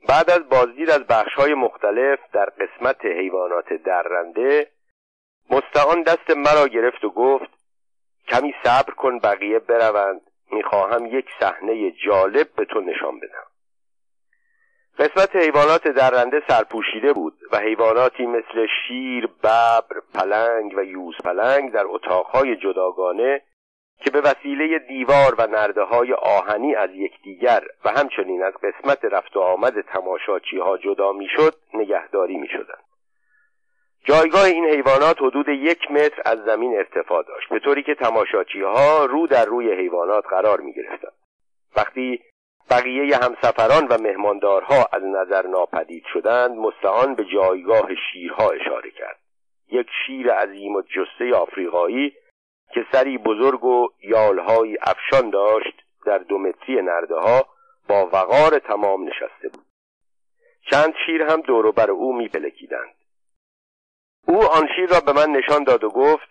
بعد 0.09 0.31
از 0.31 0.49
بازدید 0.49 0.91
از 0.91 1.07
بخشهای 1.07 1.55
مختلف 1.55 2.19
در 2.33 2.45
قسمت 2.47 3.05
حیوانات 3.05 3.73
درنده 3.73 4.71
مستعان 5.51 6.03
دست 6.03 6.31
مرا 6.31 6.69
گرفت 6.69 7.05
و 7.05 7.11
گفت 7.11 7.51
کمی 8.29 8.55
صبر 8.65 8.95
کن 8.95 9.19
بقیه 9.19 9.59
بروند 9.59 10.21
می‌خواهم 10.53 11.07
یک 11.07 11.27
صحنه 11.41 11.91
جالب 11.91 12.49
به 12.57 12.65
تو 12.65 12.81
نشان 12.81 13.21
بدم. 13.21 13.47
قسمت 14.99 15.37
حیوانات 15.37 15.89
درنده 15.89 16.43
سرپوشیده 16.49 17.13
بود 17.13 17.35
و 17.53 17.59
حیواناتی 17.59 18.27
مثل 18.27 18.67
شیر، 18.67 19.27
ببر، 19.27 20.01
پلنگ 20.15 20.75
و 20.77 20.85
یوز 20.85 21.15
پلنگ 21.25 21.73
در 21.73 21.85
اتاقهای 21.87 22.57
جداگانه 22.57 23.43
که 24.05 24.11
به 24.11 24.21
وسیله 24.21 24.79
دیوار 24.79 25.35
و 25.39 25.47
نرده 25.47 25.83
های 25.83 26.13
آهنی 26.13 26.75
از 26.75 26.91
یکدیگر 26.91 27.63
و 27.85 27.91
همچنین 27.91 28.43
از 28.43 28.55
قسمت 28.55 29.05
رفت 29.05 29.37
و 29.37 29.41
آمد 29.41 29.81
تماشاچی 29.81 30.59
ها 30.59 30.79
جدا 30.79 31.13
می‌شد 31.13 31.55
نگهداری 31.75 32.37
می 32.37 32.49
شدند. 32.49 32.85
جایگاه 34.05 34.45
این 34.45 34.65
حیوانات 34.65 35.23
حدود 35.23 35.49
یک 35.49 35.91
متر 35.91 36.23
از 36.25 36.39
زمین 36.45 36.77
ارتفاع 36.77 37.23
داشت 37.23 37.49
به 37.49 37.59
طوری 37.59 37.83
که 37.83 37.95
تماشاچی 37.95 38.63
ها 38.63 39.05
رو 39.05 39.27
در 39.27 39.45
روی 39.45 39.73
حیوانات 39.73 40.25
قرار 40.31 40.61
می 40.61 40.73
گرفتند. 40.73 41.13
وقتی 41.77 42.21
بقیه 42.71 43.17
همسفران 43.17 43.87
و 43.87 43.99
مهماندارها 43.99 44.89
از 44.93 45.03
نظر 45.03 45.47
ناپدید 45.47 46.05
شدند 46.13 46.51
مستعان 46.51 47.15
به 47.15 47.25
جایگاه 47.25 47.89
شیرها 48.13 48.51
اشاره 48.51 48.91
کرد. 48.91 49.19
یک 49.69 49.87
شیر 50.07 50.33
عظیم 50.33 50.75
و 50.75 50.83
جسته 50.83 51.35
آفریقایی 51.35 52.15
که 52.75 52.87
سری 52.93 53.19
بزرگ 53.19 53.65
و 53.65 53.89
یالهایی 54.03 54.77
افشان 54.83 55.31
داشت 55.31 55.83
در 56.07 56.19
دو 56.19 56.39
متری 56.39 56.83
نرده 56.83 57.15
ها 57.15 57.47
با 57.89 58.07
وقار 58.13 58.59
تمام 58.59 59.09
نشسته 59.09 59.49
بود. 59.49 59.65
چند 60.71 60.95
شیر 61.07 61.23
هم 61.23 61.43
بر 61.77 61.91
او 61.91 62.17
میپلکیدند. 62.17 62.95
او 64.27 64.43
آن 64.45 64.69
شیر 64.77 64.91
را 64.91 65.01
به 65.01 65.13
من 65.13 65.31
نشان 65.31 65.65
داد 65.65 65.85
و 65.85 65.91
گفت 65.91 66.29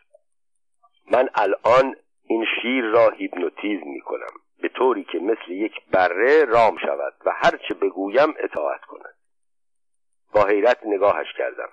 من 1.11 1.29
الان 1.35 1.95
این 2.27 2.45
شیر 2.61 2.85
را 2.85 3.09
هیپنوتیزم 3.09 3.87
می 3.87 4.01
کنم 4.01 4.44
به 4.61 4.69
طوری 4.69 5.03
که 5.03 5.19
مثل 5.19 5.51
یک 5.51 5.73
بره 5.91 6.45
رام 6.45 6.77
شود 6.77 7.13
و 7.25 7.31
هرچه 7.35 7.73
بگویم 7.73 8.33
اطاعت 8.39 8.81
کند. 8.81 9.15
با 10.33 10.45
حیرت 10.45 10.79
نگاهش 10.85 11.27
کردم. 11.37 11.69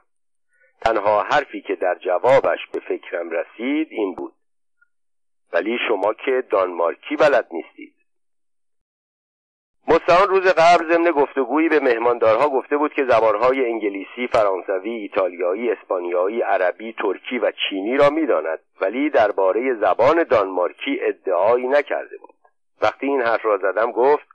تنها 0.80 1.22
حرفی 1.22 1.60
که 1.60 1.74
در 1.74 1.94
جوابش 1.94 2.58
به 2.72 2.80
فکرم 2.80 3.30
رسید 3.30 3.88
این 3.90 4.14
بود. 4.14 4.32
ولی 5.52 5.78
شما 5.88 6.14
که 6.14 6.44
دانمارکی 6.50 7.16
بلد 7.16 7.48
نیستید. 7.52 7.94
مستعان 9.88 10.28
روز 10.28 10.46
قبل 10.46 10.92
ضمن 10.92 11.10
گفتگویی 11.10 11.68
به 11.68 11.80
مهماندارها 11.80 12.48
گفته 12.48 12.76
بود 12.76 12.92
که 12.94 13.04
زبانهای 13.04 13.64
انگلیسی، 13.64 14.26
فرانسوی، 14.32 14.90
ایتالیایی، 14.90 15.70
اسپانیایی، 15.70 16.40
عربی، 16.40 16.92
ترکی 16.92 17.38
و 17.38 17.52
چینی 17.52 17.96
را 17.96 18.10
می‌داند 18.10 18.58
ولی 18.80 19.10
درباره 19.10 19.74
زبان 19.74 20.22
دانمارکی 20.22 20.98
ادعایی 21.00 21.68
نکرده 21.68 22.16
بود. 22.18 22.31
وقتی 22.82 23.06
این 23.06 23.22
حرف 23.22 23.44
را 23.44 23.58
زدم 23.58 23.92
گفت 23.92 24.26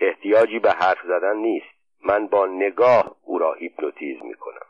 احتیاجی 0.00 0.58
به 0.58 0.72
حرف 0.72 0.98
زدن 1.04 1.36
نیست. 1.36 1.80
من 2.04 2.26
با 2.26 2.46
نگاه 2.46 3.16
او 3.22 3.38
را 3.38 3.54
هیپنوتیزم 3.54 4.26
می‌کنم. 4.26 4.66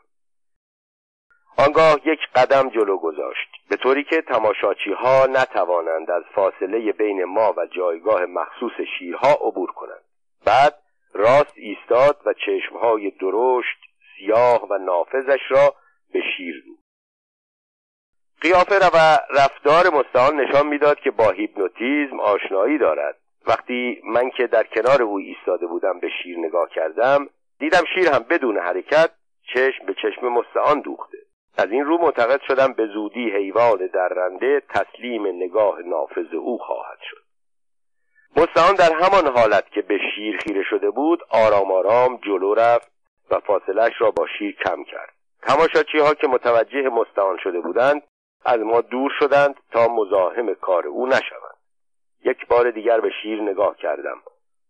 آنگاه 1.57 1.99
یک 2.05 2.19
قدم 2.35 2.69
جلو 2.69 2.97
گذاشت 2.97 3.49
به 3.69 3.75
طوری 3.75 4.03
که 4.03 4.21
تماشاچی 4.21 4.91
ها 4.91 5.25
نتوانند 5.25 6.11
از 6.11 6.23
فاصله 6.35 6.91
بین 6.91 7.23
ما 7.23 7.53
و 7.57 7.65
جایگاه 7.65 8.25
مخصوص 8.25 8.81
شیرها 8.99 9.31
عبور 9.31 9.71
کنند. 9.71 10.03
بعد 10.45 10.73
راست 11.13 11.53
ایستاد 11.55 12.21
و 12.25 12.33
چشمهای 12.33 13.11
درشت 13.11 13.77
سیاه 14.17 14.67
و 14.69 14.77
نافذش 14.77 15.41
را 15.49 15.75
به 16.13 16.21
شیر 16.37 16.63
قیافه 18.41 18.75
و 18.75 19.17
رفتار 19.29 19.89
مستعان 19.93 20.39
نشان 20.39 20.67
می‌داد 20.67 20.99
که 20.99 21.11
با 21.11 21.29
هیپنوتیزم 21.31 22.19
آشنایی 22.19 22.77
دارد. 22.77 23.17
وقتی 23.47 24.01
من 24.03 24.29
که 24.29 24.47
در 24.47 24.63
کنار 24.63 25.01
او 25.01 25.17
ایستاده 25.17 25.67
بودم 25.67 25.99
به 25.99 26.09
شیر 26.23 26.37
نگاه 26.39 26.69
کردم 26.69 27.29
دیدم 27.59 27.83
شیر 27.95 28.09
هم 28.09 28.25
بدون 28.29 28.57
حرکت 28.57 29.11
چشم 29.53 29.85
به 29.85 29.93
چشم 29.93 30.27
مستعان 30.27 30.79
دوخته. 30.81 31.17
از 31.57 31.71
این 31.71 31.85
رو 31.85 31.97
معتقد 31.97 32.41
شدم 32.47 32.73
به 32.73 32.87
زودی 32.87 33.31
حیوان 33.31 33.87
درنده 33.93 34.61
تسلیم 34.69 35.27
نگاه 35.27 35.79
نافذ 35.79 36.33
او 36.33 36.57
خواهد 36.57 36.99
شد. 37.09 37.23
مستعان 38.37 38.75
در 38.75 38.93
همان 38.93 39.37
حالت 39.37 39.71
که 39.71 39.81
به 39.81 39.97
شیر 40.15 40.37
خیره 40.37 40.63
شده 40.69 40.89
بود 40.89 41.19
آرام 41.29 41.71
آرام 41.71 42.19
جلو 42.23 42.53
رفت 42.53 42.91
و 43.31 43.39
فاصلش 43.39 43.93
را 43.99 44.11
با 44.11 44.27
شیر 44.39 44.55
کم 44.55 44.83
کرد. 44.83 45.13
تماشاچی 45.41 45.97
ها 45.97 46.13
که 46.13 46.27
متوجه 46.27 46.89
مستعان 46.89 47.37
شده 47.43 47.59
بودند 47.59 48.01
از 48.45 48.59
ما 48.59 48.81
دور 48.81 49.11
شدند 49.19 49.55
تا 49.71 49.87
مزاحم 49.87 50.53
کار 50.53 50.87
او 50.87 51.07
نشوند. 51.07 51.57
یک 52.25 52.47
بار 52.47 52.71
دیگر 52.71 52.99
به 52.99 53.11
شیر 53.21 53.41
نگاه 53.41 53.77
کردم. 53.77 54.21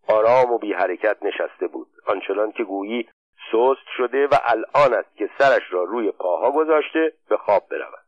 آرام 0.08 0.52
و 0.52 0.58
بی 0.58 0.74
حرکت 0.74 1.18
نشسته 1.22 1.68
بود. 1.68 1.88
آنچنان 2.06 2.52
که 2.52 2.64
گویی 2.64 3.10
سست 3.52 3.88
شده 3.98 4.28
و 4.28 4.36
الان 4.44 4.94
است 4.94 5.16
که 5.16 5.30
سرش 5.38 5.64
را 5.70 5.84
روی 5.84 6.12
پاها 6.12 6.52
گذاشته 6.52 7.14
به 7.30 7.38
خواب 7.38 7.64
برود. 7.72 8.06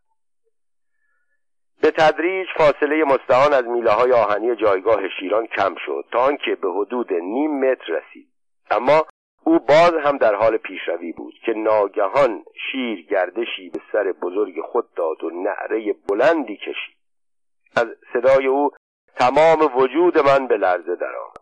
به 1.82 1.92
تدریج 1.92 2.48
فاصله 2.58 3.04
مستعان 3.04 3.54
از 3.54 3.66
میله 3.66 3.92
های 3.92 4.12
آهنی 4.12 4.56
جایگاه 4.56 5.10
شیران 5.20 5.48
کم 5.48 5.76
شد 5.86 6.06
تا 6.12 6.20
آنکه 6.20 6.56
به 6.56 6.72
حدود 6.72 7.14
نیم 7.14 7.60
متر 7.60 7.86
رسید. 7.88 8.28
اما 8.72 9.06
او 9.44 9.60
باز 9.60 9.94
هم 10.04 10.18
در 10.18 10.36
حال 10.36 10.58
پیشروی 10.58 11.12
بود 11.12 11.34
که 11.46 11.54
ناگهان 11.54 12.44
شیر 12.72 13.06
گردشی 13.06 13.70
به 13.70 13.80
سر 13.92 14.12
بزرگ 14.22 14.62
خود 14.62 14.94
داد 14.94 15.24
و 15.24 15.30
نعره 15.30 15.96
بلندی 16.10 16.58
کشید. 16.58 16.98
از 17.76 17.88
صدای 18.14 18.48
او 18.48 18.72
تمام 19.16 19.78
وجود 19.78 20.18
من 20.18 20.48
به 20.48 20.58
لرزه 20.58 20.96
درآمد. 20.96 21.38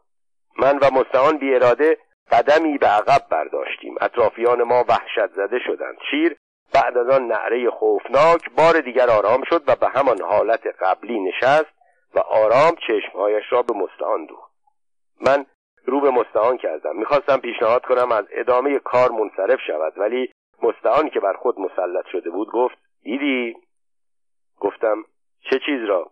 من 0.59 0.77
و 0.77 0.91
مستعان 0.93 1.37
بی 1.37 1.55
اراده 1.55 1.97
قدمی 2.31 2.77
به 2.77 2.87
عقب 2.87 3.21
برداشتیم. 3.29 3.95
اطرافیان 4.01 4.63
ما 4.63 4.85
وحشت 4.87 5.31
زده 5.35 5.59
شدند. 5.59 5.97
شیر 6.11 6.37
بعد 6.73 6.97
از 6.97 7.09
آن 7.09 7.27
نعره 7.27 7.69
خوفناک 7.69 8.49
بار 8.57 8.81
دیگر 8.81 9.09
آرام 9.09 9.43
شد 9.49 9.63
و 9.67 9.75
به 9.75 9.87
همان 9.87 10.21
حالت 10.21 10.67
قبلی 10.67 11.19
نشست 11.19 11.73
و 12.15 12.19
آرام 12.19 12.75
چشمهایش 12.87 13.43
را 13.49 13.61
به 13.61 13.73
مستعان 13.73 14.25
دوخت. 14.25 14.51
من 15.21 15.45
رو 15.85 16.01
به 16.01 16.09
مستعان 16.09 16.57
کردم. 16.57 16.95
می‌خواستم 16.95 17.37
پیشنهاد 17.37 17.85
کنم 17.85 18.11
از 18.11 18.25
ادامه 18.31 18.79
کار 18.79 19.11
منصرف 19.11 19.59
شود 19.67 19.93
ولی 19.97 20.31
مستعان 20.63 21.09
که 21.09 21.19
بر 21.19 21.33
خود 21.33 21.59
مسلط 21.59 22.05
شده 22.11 22.29
بود 22.29 22.51
گفت 22.51 22.77
دیدی؟ 23.03 23.55
گفتم 24.59 25.03
چه 25.49 25.59
چیز 25.65 25.85
را؟ 25.85 26.11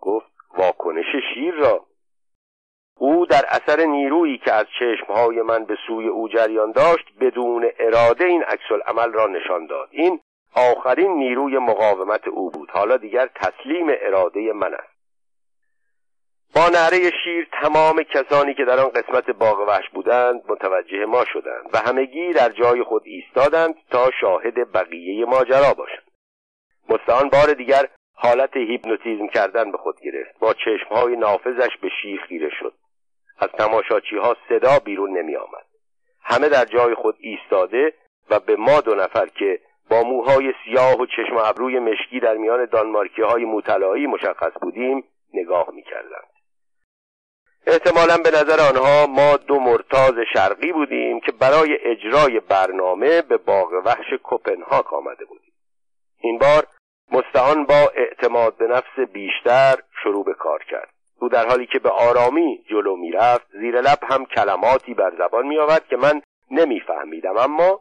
گفت 0.00 0.26
واکنش 0.58 1.06
شیر 1.34 1.54
را. 1.54 1.86
او 2.96 3.26
در 3.26 3.42
اثر 3.48 3.86
نیرویی 3.86 4.38
که 4.38 4.52
از 4.52 4.66
چشمهای 4.78 5.42
من 5.42 5.64
به 5.64 5.76
سوی 5.86 6.08
او 6.08 6.28
جریان 6.28 6.72
داشت 6.72 7.06
بدون 7.20 7.70
اراده 7.78 8.24
این 8.24 8.42
عکس 8.42 8.72
عمل 8.86 9.12
را 9.12 9.26
نشان 9.26 9.66
داد. 9.66 9.88
این 9.90 10.20
آخرین 10.56 11.10
نیروی 11.10 11.58
مقاومت 11.58 12.28
او 12.28 12.50
بود. 12.50 12.70
حالا 12.70 12.96
دیگر 12.96 13.26
تسلیم 13.26 13.86
اراده 13.90 14.52
من 14.52 14.74
است. 14.74 14.89
با 16.54 16.68
نعره 16.68 17.10
شیر 17.24 17.48
تمام 17.62 18.02
کسانی 18.02 18.54
که 18.54 18.64
در 18.64 18.80
آن 18.80 18.88
قسمت 18.88 19.30
باغ 19.30 19.68
وحش 19.68 19.88
بودند 19.88 20.42
متوجه 20.48 21.04
ما 21.04 21.24
شدند 21.24 21.70
و 21.72 21.78
همگی 21.78 22.32
در 22.32 22.48
جای 22.48 22.82
خود 22.82 23.02
ایستادند 23.04 23.74
تا 23.90 24.10
شاهد 24.20 24.72
بقیه 24.72 25.24
ماجرا 25.24 25.74
باشند. 25.74 26.10
مستعان 26.88 27.28
بار 27.28 27.54
دیگر 27.54 27.88
حالت 28.14 28.56
هیپنوتیزم 28.56 29.28
کردن 29.28 29.72
به 29.72 29.78
خود 29.78 30.00
گرفت. 30.00 30.38
با 30.38 30.54
چشمهای 30.54 31.16
نافذش 31.16 31.76
به 31.82 31.88
شیر 32.02 32.20
خیره 32.28 32.50
شد. 32.60 32.74
از 33.38 33.48
تماشاچی 33.48 34.16
ها 34.16 34.36
صدا 34.48 34.78
بیرون 34.84 35.18
نمی 35.18 35.36
آمد 35.36 35.66
همه 36.22 36.48
در 36.48 36.64
جای 36.64 36.94
خود 36.94 37.16
ایستاده 37.18 37.92
و 38.30 38.40
به 38.40 38.56
ما 38.56 38.80
دو 38.80 38.94
نفر 38.94 39.26
که 39.26 39.60
با 39.90 40.02
موهای 40.02 40.54
سیاه 40.64 41.00
و 41.00 41.06
چشم 41.06 41.36
ابروی 41.36 41.78
مشکی 41.78 42.20
در 42.20 42.34
میان 42.34 42.64
دانمارکی 42.64 43.22
های 43.22 43.44
مطلعی 43.44 44.06
مشخص 44.06 44.52
بودیم 44.62 45.04
نگاه 45.34 45.70
می 45.74 45.82
کردند. 45.82 46.39
احتمالا 47.66 48.16
به 48.16 48.30
نظر 48.30 48.60
آنها 48.68 49.06
ما 49.06 49.36
دو 49.36 49.58
مرتاز 49.58 50.14
شرقی 50.32 50.72
بودیم 50.72 51.20
که 51.20 51.32
برای 51.32 51.78
اجرای 51.82 52.40
برنامه 52.40 53.22
به 53.22 53.36
باغ 53.36 53.72
وحش 53.84 54.12
کوپنهاگ 54.22 54.94
آمده 54.94 55.24
بودیم. 55.24 55.52
این 56.20 56.38
بار 56.38 56.66
مستعان 57.12 57.64
با 57.64 57.92
اعتماد 57.94 58.56
به 58.56 58.66
نفس 58.66 58.98
بیشتر 59.12 59.78
شروع 60.02 60.24
به 60.24 60.34
کار 60.34 60.64
کرد. 60.64 60.90
او 61.20 61.28
در 61.28 61.46
حالی 61.46 61.66
که 61.66 61.78
به 61.78 61.90
آرامی 61.90 62.64
جلو 62.70 62.96
می‌رفت 62.96 63.46
زیر 63.52 63.80
لب 63.80 63.98
هم 64.08 64.24
کلماتی 64.24 64.94
بر 64.94 65.12
زبان 65.18 65.46
می 65.46 65.58
آورد 65.58 65.86
که 65.86 65.96
من 65.96 66.22
نمیفهمیدم. 66.50 67.36
اما 67.36 67.80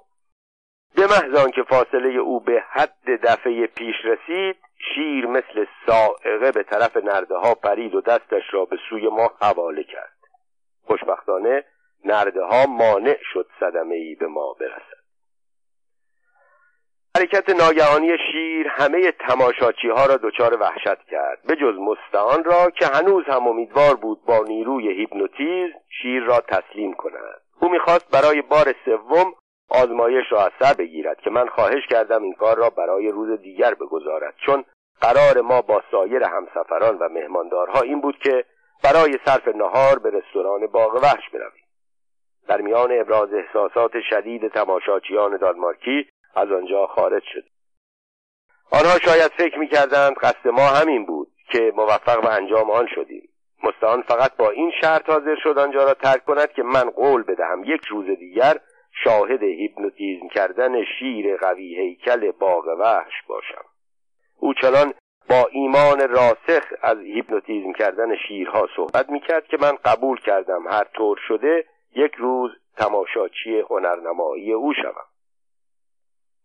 به 0.96 1.08
محض 1.08 1.52
که 1.52 1.63
فاصله 1.63 2.10
او 2.10 2.39
به 2.39 2.63
حد 2.70 3.22
دفعه 3.24 3.68
پیش 3.68 3.96
رسید 4.04 4.56
شیر 4.80 5.26
مثل 5.26 5.65
سائقه 5.86 6.52
به 6.52 6.63
طرف 6.63 6.98
نرده 6.98 7.36
ها 7.36 7.56
پرید 7.56 7.96
و 7.96 8.02
دستش 8.02 8.44
را 8.52 8.65
به 8.65 8.78
سوی 8.89 9.08
ما 9.08 9.32
حواله 9.42 9.84
کرد. 9.84 10.18
خوشبختانه 10.84 11.63
نرده 12.06 12.44
ها 12.44 12.65
مانع 12.65 13.18
شد 13.34 13.50
صدمه 13.60 13.96
ای 13.96 14.15
به 14.15 14.28
ما 14.28 14.54
برسد. 14.54 15.00
حرکت 17.18 17.50
ناگهانی 17.50 18.18
شیر 18.32 18.68
همه 18.68 19.12
تماشاچی 19.12 19.89
ها 19.89 20.06
را 20.06 20.18
دچار 20.18 20.62
وحشت 20.62 21.04
کرد. 21.12 21.42
به 21.44 21.56
جز 21.56 21.76
مستعان 21.80 22.44
را 22.44 22.70
که 22.70 22.86
هنوز 22.88 23.26
هم 23.26 23.48
امیدوار 23.48 23.96
بود 23.96 24.26
با 24.26 24.44
نیروی 24.48 24.88
هیپنوتیز 24.88 25.70
شیر 26.02 26.24
را 26.24 26.39
تسلیم 26.39 26.94
کند. 26.94 27.42
او 27.62 27.70
می‌خواست 27.70 28.12
برای 28.12 28.42
بار 28.42 28.76
سوم 28.86 29.34
آزمایش 29.69 30.25
را 30.29 30.45
از 30.45 30.51
سر 30.60 30.73
بگیرد 30.73 31.21
که 31.21 31.29
من 31.29 31.47
خواهش 31.47 31.88
کردم 31.89 32.23
این 32.23 32.34
کار 32.34 32.58
را 32.58 32.69
برای 32.69 33.08
روز 33.08 33.41
دیگر 33.41 33.73
بگذارد. 33.73 34.34
چون 34.45 34.63
قرار 35.01 35.41
ما 35.41 35.62
با 35.62 35.84
سایر 35.91 36.23
همسفران 36.23 36.97
و 36.97 37.10
مهماندارها 37.10 37.82
این 37.82 38.01
بود 38.01 38.17
که 38.23 38.45
برای 38.84 39.17
صرف 39.25 39.47
نهار 39.47 39.99
به 39.99 40.10
رستوران 40.10 40.67
باغ 40.67 40.95
وحش 40.95 41.29
برویم. 41.34 41.63
در 42.47 42.62
میان 42.62 42.99
ابراز 42.99 43.34
احساسات 43.34 43.91
شدید 44.10 44.47
تماشاچیان 44.47 45.38
دانمارکی 45.38 46.10
از 46.36 46.51
آنجا 46.51 46.88
خارج 46.88 47.23
شد. 47.34 47.43
آنها 48.71 48.99
شاید 48.99 49.32
فکر 49.32 49.60
می‌کردند 49.60 50.15
قصد 50.21 50.47
ما 50.47 50.67
همین 50.67 51.05
بود 51.05 51.27
که 51.51 51.73
موفق 51.75 52.21
به 52.21 52.34
انجام 52.34 52.71
آن 52.71 52.88
شدیم. 52.95 53.29
مستعان 53.63 54.01
فقط 54.01 54.36
با 54.38 54.49
این 54.49 54.71
شرط 54.82 55.10
حاضر 55.10 55.36
شد 55.43 55.60
آنجا 55.60 55.84
را 55.84 55.93
ترک 55.93 56.25
کند 56.25 56.51
که 56.51 56.63
من 56.63 56.89
قول 56.89 57.23
بدهم 57.23 57.63
یک 57.63 57.86
روز 57.86 58.05
دیگر 58.05 58.60
شاهد 59.04 59.44
هیپنوتیزم 59.44 60.28
کردن 60.28 60.84
شیر 61.00 61.38
قوی 61.38 61.76
هیکل 61.76 62.32
باغ 62.32 62.68
وحش 62.80 63.14
باشم. 63.28 63.66
او 64.40 64.54
چنان 64.54 64.94
با 65.30 65.50
ایمان 65.52 66.10
راسخ 66.10 66.74
از 66.82 66.98
هیپنوتیزم 66.98 67.74
کردن 67.74 68.16
شیرها 68.28 68.68
صحبت 68.76 69.10
می‌کرد 69.10 69.48
که 69.48 69.58
من 69.62 69.72
قبول 69.86 70.20
کردم 70.20 70.68
هر 70.68 70.84
طور 70.84 71.20
شده 71.28 71.66
یک 71.96 72.16
روز 72.16 72.52
تماشاچی 72.78 73.60
هنرنمایی 73.70 74.54
او 74.54 74.74
شوم. 74.74 75.06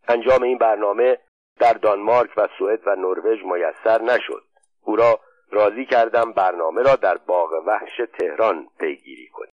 انجام 0.08 0.42
این 0.42 0.58
برنامه 0.58 1.18
در 1.60 1.72
دانمارک 1.72 2.30
و 2.36 2.48
سوئد 2.58 2.86
و 2.86 2.96
نروژ 2.96 3.38
میسر 3.44 4.02
نشد. 4.02 4.44
او 4.84 4.96
را 4.96 5.20
راضی 5.50 5.86
کردم 5.86 6.32
برنامه 6.32 6.82
را 6.82 6.96
در 6.96 7.16
باغ 7.16 7.52
وحش 7.66 8.00
تهران 8.18 8.68
پیگیری 8.78 9.28
کنیم 9.28 9.53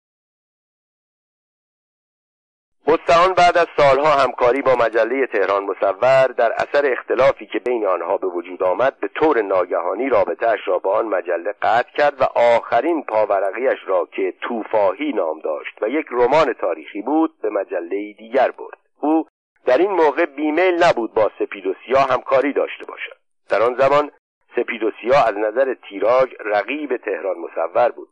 مستعان 2.87 3.35
بعد 3.35 3.59
از 3.59 3.67
سالها 3.77 4.11
همکاری 4.11 4.63
با 4.63 4.75
مجله 4.75 5.27
تهران 5.27 5.65
مصور 5.65 6.27
در 6.27 6.53
اثر 6.53 6.93
اختلافی 6.93 7.47
که 7.47 7.59
بین 7.59 7.87
آنها 7.87 8.17
به 8.17 8.27
وجود 8.27 8.63
آمد 8.63 9.01
به 9.01 9.09
طور 9.09 9.43
ناگهانی 9.43 10.09
رابطهاش 10.09 10.61
را 10.67 10.79
با 10.79 10.99
آن 10.99 11.07
مجله 11.07 11.55
قطع 11.63 11.91
کرد 11.93 12.21
و 12.21 12.25
آخرین 12.35 13.03
پاورقیش 13.03 13.79
را 13.87 14.09
که 14.13 14.35
توفاهی 14.41 15.13
نام 15.13 15.41
داشت 15.41 15.83
و 15.83 15.89
یک 15.89 16.07
رمان 16.11 16.53
تاریخی 16.53 17.03
بود 17.03 17.41
به 17.43 17.51
مجله 17.51 18.13
دیگر 18.13 18.51
برد. 18.51 18.79
او 19.01 19.27
در 19.67 19.79
این 19.79 19.91
موقع 19.91 20.25
بیمیل 20.27 20.85
نبود 20.85 21.15
با 21.15 21.31
سپید 21.39 21.67
و 21.67 21.75
سیاه 21.87 22.09
همکاری 22.09 22.53
داشته 22.53 22.85
باشد. 22.85 23.17
در 23.49 23.63
آن 23.63 23.75
زمان 23.75 24.11
سپید 24.57 24.83
و 24.83 24.91
سیاه 25.03 25.29
از 25.29 25.35
نظر 25.35 25.75
تیراژ 25.75 26.29
رقیب 26.45 26.97
تهران 26.97 27.37
مصور 27.39 27.89
بود. 27.89 28.09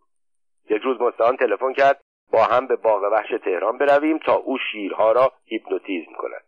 یک 0.70 0.82
روز 0.82 1.00
مستعان 1.00 1.37
تلفن 1.37 1.72
کرد 1.72 2.00
با 2.33 2.45
هم 2.45 2.66
به 2.66 2.77
باغ 2.77 3.03
وحش 3.03 3.31
تهران 3.45 3.79
برویم 3.79 4.18
تا 4.18 4.35
او 4.35 4.59
شیرها 4.73 5.12
را 5.12 5.33
هیپنوتیزم 5.45 6.12
کند. 6.18 6.45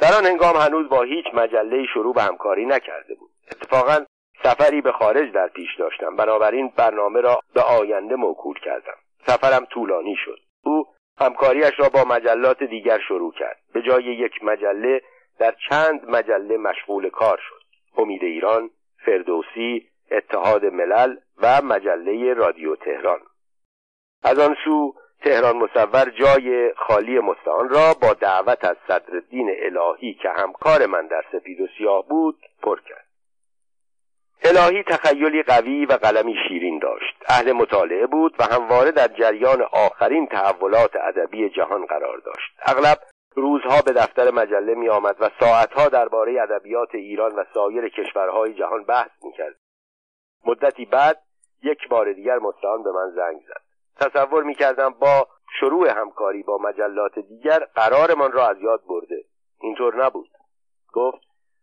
در 0.00 0.12
آن 0.18 0.26
هنگام 0.26 0.56
هنوز 0.56 0.88
با 0.88 1.02
هیچ 1.02 1.26
مجله 1.34 1.86
شروع 1.94 2.14
به 2.14 2.22
همکاری 2.22 2.66
نکرده 2.66 3.14
بود. 3.14 3.30
اتفاقا 3.52 4.04
سفری 4.42 4.80
به 4.80 4.92
خارج 4.92 5.32
در 5.32 5.48
پیش 5.48 5.76
داشتم. 5.78 6.16
بنابراین 6.16 6.72
برنامه 6.76 7.20
را 7.20 7.40
به 7.54 7.62
آینده 7.62 8.16
موکول 8.16 8.58
کردم. 8.64 8.96
سفرم 9.26 9.64
طولانی 9.64 10.16
شد. 10.24 10.38
او 10.64 10.86
همکاریش 11.18 11.72
را 11.78 11.88
با 11.88 12.04
مجلات 12.04 12.62
دیگر 12.62 12.98
شروع 13.08 13.32
کرد. 13.32 13.58
به 13.74 13.82
جای 13.82 14.04
یک 14.04 14.44
مجله 14.44 15.00
در 15.38 15.54
چند 15.68 16.10
مجله 16.10 16.56
مشغول 16.56 17.10
کار 17.10 17.40
شد. 17.48 17.62
امید 17.96 18.24
ایران 18.24 18.70
فردوسی 19.04 19.90
اتحاد 20.10 20.64
ملل 20.64 21.16
و 21.42 21.62
مجله 21.62 22.34
رادیو 22.34 22.76
تهران. 22.76 23.20
از 24.22 24.38
آن 24.38 24.56
سو 24.64 24.94
تهران 25.22 25.56
مصور 25.56 26.10
جای 26.10 26.72
خالی 26.76 27.18
مستعان 27.18 27.68
را 27.68 27.94
با 28.02 28.12
دعوت 28.12 28.64
از 28.64 28.76
صدرالدین 28.88 29.50
الهی 29.62 30.14
که 30.14 30.30
همکار 30.30 30.86
من 30.86 31.06
در 31.06 31.24
سپید 31.32 31.60
و 31.60 31.66
سیاه 31.78 32.08
بود 32.08 32.38
پر 32.62 32.80
کرد. 32.80 33.06
الهی 34.44 34.82
تخیلی 34.82 35.42
قوی 35.42 35.86
و 35.86 35.92
قلمی 35.92 36.34
شیرین 36.48 36.78
داشت. 36.78 37.16
اهل 37.28 37.52
مطالعه 37.52 38.06
بود 38.06 38.34
و 38.38 38.44
همواره 38.44 38.90
در 38.90 39.08
جریان 39.08 39.62
آخرین 39.72 40.26
تحولات 40.26 40.96
ادبی 40.96 41.50
جهان 41.50 41.86
قرار 41.86 42.18
داشت. 42.18 42.52
اغلب 42.66 42.98
روزها 43.34 43.82
به 43.82 43.92
دفتر 43.92 44.30
مجله 44.30 44.74
می 44.74 44.88
آمد 44.88 45.16
و 45.20 45.30
ساعتها 45.40 45.88
درباره 45.88 46.42
ادبیات 46.42 46.94
ایران 46.94 47.32
و 47.32 47.44
سایر 47.54 47.88
کشورهای 47.88 48.54
جهان 48.54 48.84
بحث 48.84 49.10
می 49.24 49.32
کرد. 49.32 49.56
مدتی 50.46 50.84
بعد 50.84 51.22
یک 51.62 51.88
بار 51.88 52.12
دیگر 52.12 52.38
مستعان 52.38 52.82
به 52.82 52.92
من 52.92 53.10
زنگ 53.10 53.40
زد. 53.48 53.69
تصور 54.00 54.44
می 54.44 54.54
کردم 54.54 54.90
با 54.90 55.28
شروع 55.60 55.88
همکاری 55.88 56.42
با 56.42 56.58
مجلات 56.58 57.18
دیگر 57.18 57.58
قرارمان 57.58 58.32
را 58.32 58.48
از 58.48 58.60
یاد 58.60 58.82
برده. 58.88 59.24
اینطور 59.60 60.04
نبود. 60.04 60.30
گفت 60.92 61.18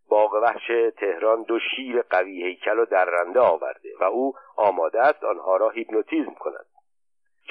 باغ 0.09 0.33
وحش 0.33 0.71
تهران 0.97 1.43
دو 1.43 1.59
شیر 1.59 2.01
قوی 2.01 2.43
هیکل 2.43 2.79
و 2.79 2.85
درنده 2.85 3.39
آورده 3.39 3.89
و 3.99 4.03
او 4.03 4.33
آماده 4.55 5.01
است 5.01 5.23
آنها 5.23 5.57
را 5.57 5.69
هیپنوتیزم 5.69 6.33
کند. 6.33 6.65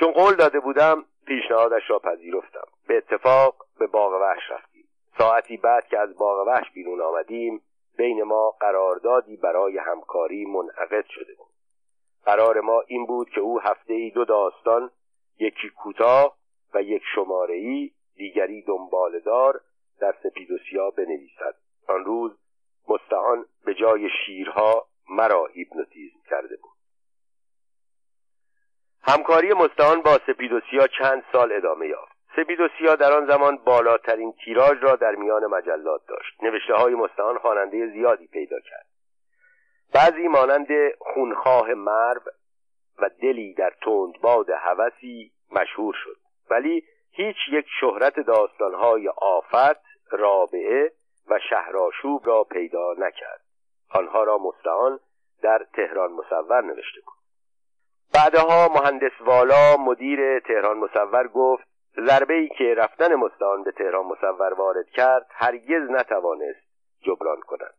چون 0.01 0.12
قول 0.12 0.35
داده 0.35 0.61
بودم 0.61 1.05
پیشنهادش 1.27 1.83
را 1.90 1.99
پذیرفتم. 1.99 2.66
به 2.88 2.96
اتفاق 2.96 3.66
به 3.79 3.87
باغ 3.87 4.12
وحش 4.12 4.51
رفتیم. 4.51 4.85
ساعتی 5.18 5.57
بعد 5.57 5.87
که 5.87 5.99
از 5.99 6.16
باغ 6.16 6.46
وحش 6.46 6.70
بیرون 6.70 7.01
آمدیم 7.01 7.62
بین 7.96 8.22
ما 8.22 8.51
قراردادی 8.51 9.37
برای 9.37 9.79
همکاری 9.79 10.46
منعقد 10.46 11.05
شده 11.09 11.35
بود. 11.38 11.56
قرار 12.26 12.60
ما 12.60 12.82
این 12.86 13.06
بود 13.06 13.30
که 13.30 13.40
او 13.40 13.60
هفته 13.60 13.94
ای 13.94 14.10
دو 14.10 14.24
داستان 14.24 14.90
یکی 15.38 15.68
کوتاه 15.68 16.36
و 16.74 16.82
یک 16.82 17.02
شماره 17.14 17.54
ای 17.54 17.90
دیگری 18.16 18.62
دنبالدار 18.62 19.60
در 20.00 20.14
سپید 20.22 20.50
و 20.50 20.58
سیاه 20.70 20.94
بنویسد. 20.94 21.54
آن 21.88 22.04
روز 22.04 22.32
مستعان 22.88 23.46
به 23.64 23.74
جای 23.74 24.08
شیرها 24.26 24.86
مرا 25.10 25.46
هیپنوتیزم 25.46 26.18
کرده 26.30 26.56
بود. 26.56 26.76
همکاری 29.02 29.52
مستعان 29.52 30.02
با 30.02 30.18
سپید 30.26 30.52
و 30.52 30.60
سیاه 30.70 30.88
چند 30.88 31.24
سال 31.32 31.52
ادامه 31.52 31.86
یافت. 31.86 32.16
سپید 32.36 32.60
و 32.60 32.68
سیاه 32.78 32.96
در 32.96 33.12
آن 33.12 33.26
زمان 33.26 33.56
بالاترین 33.56 34.32
تیراژ 34.44 34.82
را 34.82 34.96
در 34.96 35.14
میان 35.14 35.46
مجلات 35.46 36.00
داشت. 36.08 36.42
نوشته 36.42 36.74
های 36.74 36.94
مستعان 36.94 37.38
خواننده 37.38 37.92
زیادی 37.92 38.26
پیدا 38.26 38.60
کرد. 38.60 38.95
بعضی 39.94 40.29
مانند 40.29 40.68
خونخواه 40.99 41.75
مرو 41.75 42.20
و 42.99 43.11
دلی 43.22 43.55
در 43.55 43.72
باد 44.22 44.51
هوسی 44.51 45.33
مشهور 45.53 45.94
شد. 46.05 46.16
ولی 46.51 46.85
هیچ 47.11 47.37
یک 47.53 47.66
شهرت 47.81 48.20
داستانهای 48.20 49.09
آفت 49.09 49.81
رابعه 50.11 50.92
و 51.27 51.38
شهراشوب 51.51 52.27
را 52.27 52.44
پیدا 52.44 52.94
نکرد. 52.99 53.40
آنها 53.90 54.25
را 54.25 54.38
مستعان 54.38 55.01
در 55.42 55.66
تهران 55.75 56.12
مصور 56.12 56.61
نوشته 56.61 57.01
بود. 57.07 57.16
بعدها 58.14 58.68
مهندس 58.68 59.20
والا 59.20 59.77
مدیر 59.77 60.40
تهران 60.40 60.79
مصور 60.79 61.29
گفت 61.29 61.64
ضربه 62.07 62.35
ای 62.35 62.49
که 62.49 62.75
رفتن 62.75 63.14
مستعان 63.14 63.62
به 63.62 63.72
تهران 63.72 64.07
مصور 64.07 64.55
وارد 64.55 64.90
کرد 64.90 65.27
هرگز 65.31 65.90
نتوانست 65.90 66.66
جبران 67.01 67.40
کند. 67.40 67.75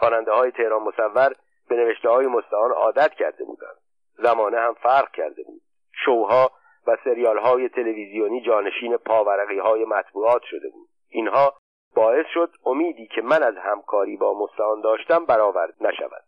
خواننده 0.00 0.32
های 0.32 0.50
تهران 0.50 0.82
مصور 0.82 1.34
به 1.68 1.76
نوشته 1.76 2.08
های 2.08 2.26
مستعان 2.26 2.70
عادت 2.70 3.14
کرده 3.14 3.44
بودند. 3.44 3.76
زمانه 4.18 4.58
هم 4.58 4.74
فرق 4.74 5.10
کرده 5.10 5.42
بود. 5.42 5.60
شوها 6.04 6.50
و 6.86 6.96
سریال 7.04 7.38
های 7.38 7.68
تلویزیونی 7.68 8.42
جانشین 8.42 8.96
پاورقی 8.96 9.58
های 9.58 9.84
مطبوعات 9.84 10.42
شده 10.42 10.68
بود. 10.68 10.88
اینها 11.08 11.54
باعث 11.94 12.26
شد 12.34 12.50
امیدی 12.66 13.06
که 13.06 13.22
من 13.22 13.42
از 13.42 13.54
همکاری 13.56 14.16
با 14.16 14.38
مستعان 14.38 14.80
داشتم 14.80 15.24
برآورد 15.24 15.74
نشود. 15.80 16.22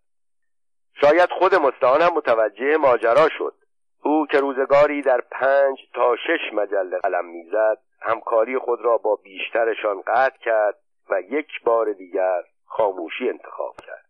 شاید 1.01 1.31
خود 1.31 1.55
مستعان 1.55 2.01
هم 2.01 2.15
متوجه 2.15 2.77
ماجرا 2.77 3.29
شد. 3.39 3.55
او 4.05 4.27
که 4.27 4.41
روزگاری 4.41 5.03
در 5.03 5.21
پنج 5.21 5.79
تا 5.95 6.17
شش 6.17 6.53
مجله 6.53 6.99
قلم 6.99 7.25
می‌زد 7.25 7.79
همکاری 8.01 8.59
خود 8.59 8.81
را 8.81 8.99
با 8.99 9.17
بیشترشان 9.17 10.03
قطع 10.07 10.39
کرد 10.39 10.79
و 11.11 11.21
یک 11.21 11.49
بار 11.65 11.93
دیگر 11.93 12.43
خاموشی 12.73 13.29
انتخاب 13.29 13.77
کرد. 13.77 14.05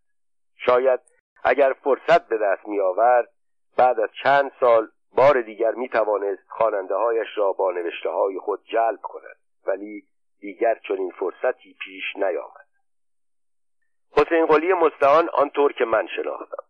شاید 0.56 1.00
اگر 1.44 1.72
فرصت 1.72 2.28
به 2.28 2.38
دست 2.38 2.68
می 2.68 2.80
آورد 2.80 3.28
بعد 3.76 4.00
از 4.00 4.08
چند 4.22 4.52
سال 4.60 4.88
بار 5.14 5.40
دیگر 5.40 5.70
می 5.70 5.88
توانست 5.88 6.48
خواننده 6.48 6.94
هایش 6.94 7.28
را 7.34 7.52
با 7.52 7.72
نوشته 7.72 8.10
های 8.10 8.38
خود 8.38 8.64
جلب 8.64 9.00
کند 9.02 9.36
ولی 9.66 10.02
دیگر 10.40 10.78
چنین 10.88 11.10
فرصتی 11.10 11.76
پیش 11.84 12.04
نیامد. 12.16 12.66
حسین 14.16 14.46
قلی 14.46 14.72
مستعان 14.72 15.28
آنطور 15.28 15.72
که 15.72 15.84
من 15.84 16.06
شناختم. 16.16 16.64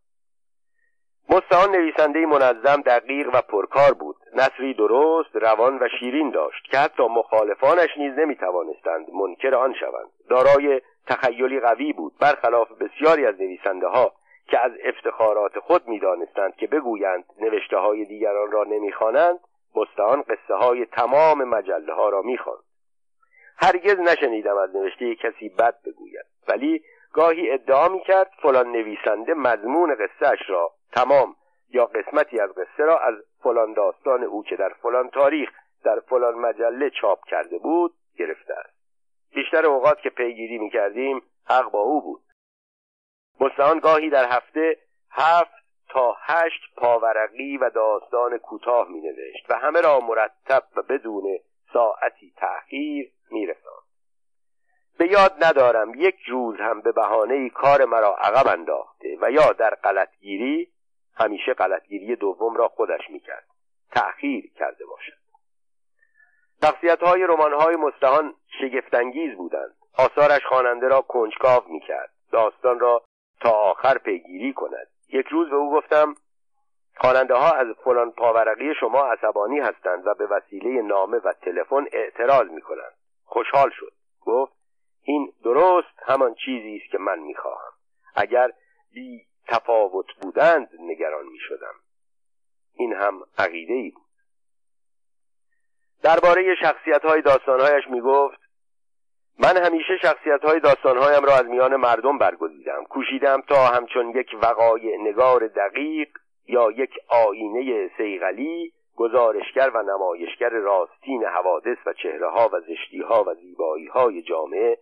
مستعان 1.29 1.71
نویسنده 1.71 2.27
منظم 2.27 2.83
دقیق 2.83 3.35
و 3.35 3.41
پرکار 3.41 3.93
بود. 3.93 4.17
نصری 4.35 4.75
درست 4.75 5.37
روان 5.37 5.79
و 5.79 5.89
شیرین 6.01 6.31
داشت 6.31 6.65
که 6.71 6.79
حتی 6.79 7.03
مخالفانش 7.03 7.91
نیز 7.97 8.13
نمی‌توانستند 8.19 9.11
منکر 9.11 9.55
آن 9.55 9.75
شوند. 9.75 10.11
دارای 10.31 10.81
تخیلی 11.07 11.61
قوی 11.61 11.93
بود 11.93 12.13
برخلاف 12.21 12.73
بسیاری 12.73 13.27
از 13.27 13.41
نویسنده 13.41 13.87
ها 13.87 14.13
که 14.47 14.59
از 14.59 14.73
افتخارات 14.85 15.59
خود 15.59 15.89
می‌دانستند 15.89 16.57
که 16.57 16.67
بگویند 16.67 17.25
نوشته 17.41 17.77
های 17.77 18.05
دیگران 18.05 18.53
را 18.53 18.65
نمی‌خوانند 18.65 19.39
مستعان 19.77 20.23
قصه 20.23 20.55
های 20.55 20.87
تمام 20.87 21.45
مجله 21.45 21.93
ها 21.93 22.09
را 22.09 22.23
می‌خواند. 22.23 22.63
هرگز 23.57 23.99
نشنیدم 23.99 24.57
از 24.57 24.77
نوشته 24.77 25.15
کسی 25.15 25.49
بد 25.49 25.75
بگوید 25.87 26.27
ولی 26.49 26.83
گاهی 27.13 27.51
ادعا 27.51 27.89
می‌کرد 27.89 28.31
فلان 28.43 28.73
نویسنده 28.73 29.35
مضمون 29.35 29.95
قصهاش 29.95 30.41
را 30.49 30.71
تمام 30.93 31.37
یا 31.71 31.87
قسمتی 31.87 32.41
از 32.41 32.51
قصه 32.51 32.85
را 32.85 32.99
از 32.99 33.15
فلان 33.43 33.73
داستان 33.73 34.25
او 34.25 34.43
که 34.43 34.57
در 34.57 34.69
فلان 34.69 35.11
تاریخ 35.11 35.51
در 35.85 36.01
فلان 36.01 36.35
مجله 36.35 36.91
چاپ 36.91 37.25
کرده 37.25 37.59
بود 37.59 37.93
گرفته 38.19 38.55
است. 38.55 38.72
بیشتر 39.35 39.67
اوقات 39.67 40.01
که 40.01 40.11
پیگیری 40.11 40.59
می‌کردیم 40.59 41.23
حق 41.47 41.71
با 41.71 41.81
او 41.81 42.03
بود. 42.03 42.23
مستعان 43.41 43.79
گاهی 43.79 44.11
در 44.11 44.29
هفته 44.29 44.77
هفت 45.11 45.63
تا 45.89 46.17
هشت 46.21 46.75
پاورقی 46.77 47.57
و 47.57 47.71
داستان 47.71 48.39
کوتاه 48.39 48.89
می 48.89 49.01
نوشت 49.01 49.51
و 49.51 49.55
همه 49.55 49.81
را 49.81 50.01
مرتب 50.01 50.63
و 50.77 50.83
بدون 50.83 51.39
ساعتی 51.73 52.33
تأخیر 52.37 53.13
می 53.31 53.47
رساند. 53.47 53.83
به 54.99 55.07
یاد 55.07 55.45
ندارم 55.45 55.93
یک 55.95 56.21
روز 56.29 56.57
هم 56.61 56.81
به 56.81 56.93
بهانه 56.93 57.51
کار 57.51 57.85
مرا 57.85 58.17
عقب 58.17 58.47
انداخته 58.47 59.19
و 59.21 59.31
یا 59.31 59.53
در 59.53 59.75
غلطگیری 59.75 60.73
همیشه 61.15 61.55
غلطگیری 61.55 62.17
دوم 62.17 62.57
را 62.57 62.69
خودش 62.69 63.11
می‌کرد. 63.11 63.47
تأخیر 63.91 64.53
کرده 64.57 64.87
باشد. 64.87 65.22
شخصیت 66.63 67.03
های 67.03 67.23
رمان 67.23 67.53
های 67.53 67.77
مستهان 67.77 68.35
شگفتانگیز 68.61 69.37
بودند. 69.37 69.75
آثارش 69.99 70.47
خواننده 70.47 70.89
را 70.89 71.01
کنجکاو 71.01 71.63
می‌کرد. 71.69 72.11
داستان 72.33 72.81
را 72.81 73.03
تا 73.41 73.51
آخر 73.51 73.99
پیگیری 73.99 74.53
کند. 74.53 74.87
یک 75.09 75.27
روز 75.27 75.51
به 75.51 75.57
او 75.57 75.73
گفتم 75.73 76.15
خواننده 76.97 77.35
ها 77.35 77.51
از 77.51 77.67
فلان 77.85 78.11
پاورقی 78.11 78.75
شما 78.81 79.05
عصبانی 79.05 79.61
هستند 79.61 80.07
و 80.07 80.15
به 80.15 80.27
وسیله 80.27 80.83
نامه 80.83 81.19
و 81.19 81.33
تلفن 81.33 81.87
اعتراض 81.93 82.51
می 82.51 82.61
کنند 82.61 82.95
خوشحال 83.25 83.71
شد. 83.71 83.93
گفت 84.21 84.53
این 85.03 85.33
درست 85.45 86.03
همان 86.07 86.35
چیزی 86.35 86.81
است 86.83 86.93
که 86.93 86.99
من 86.99 87.19
می‌خواهم. 87.19 87.73
اگر 88.15 88.53
بی 88.95 89.27
تفاوت 89.49 90.07
بودند 90.21 90.69
نگران 90.81 91.27
می 91.27 91.39
شدم 91.39 91.75
این 92.75 92.93
هم 92.93 93.23
عقیده 93.39 93.75
ای 93.75 93.91
بود. 93.91 94.12
درباره 96.03 96.55
شخصیت 96.55 97.05
های 97.05 97.23
داستانهایش 97.23 97.85
می 97.91 98.01
گفت 98.01 98.39
من 99.39 99.57
همیشه 99.57 99.99
شخصیت 100.03 100.45
های 100.45 100.61
داستانهایم 100.61 101.25
را 101.25 101.35
از 101.35 101.45
میان 101.45 101.77
مردم 101.77 102.19
برگزیدم. 102.19 102.85
کوشیدم 102.85 103.41
تا 103.41 103.67
همچون 103.67 104.11
یک 104.11 104.31
وقایع 104.43 105.01
نگار 105.01 105.47
دقیق 105.47 106.09
یا 106.49 106.71
یک 106.71 106.91
آینه 107.09 107.91
سیغلی 107.97 108.73
گزارشگر 108.97 109.71
و 109.75 109.83
نمایشگر 109.83 110.49
راستین 110.49 111.25
حوادث 111.25 111.79
و 111.87 111.93
چهره 111.93 112.29
ها 112.31 112.51
و 112.53 112.61
زشتی 112.61 113.01
ها 113.01 113.25
و 113.25 113.35
زیبایی 113.35 113.87
های 113.87 114.23
جامعه 114.23 114.79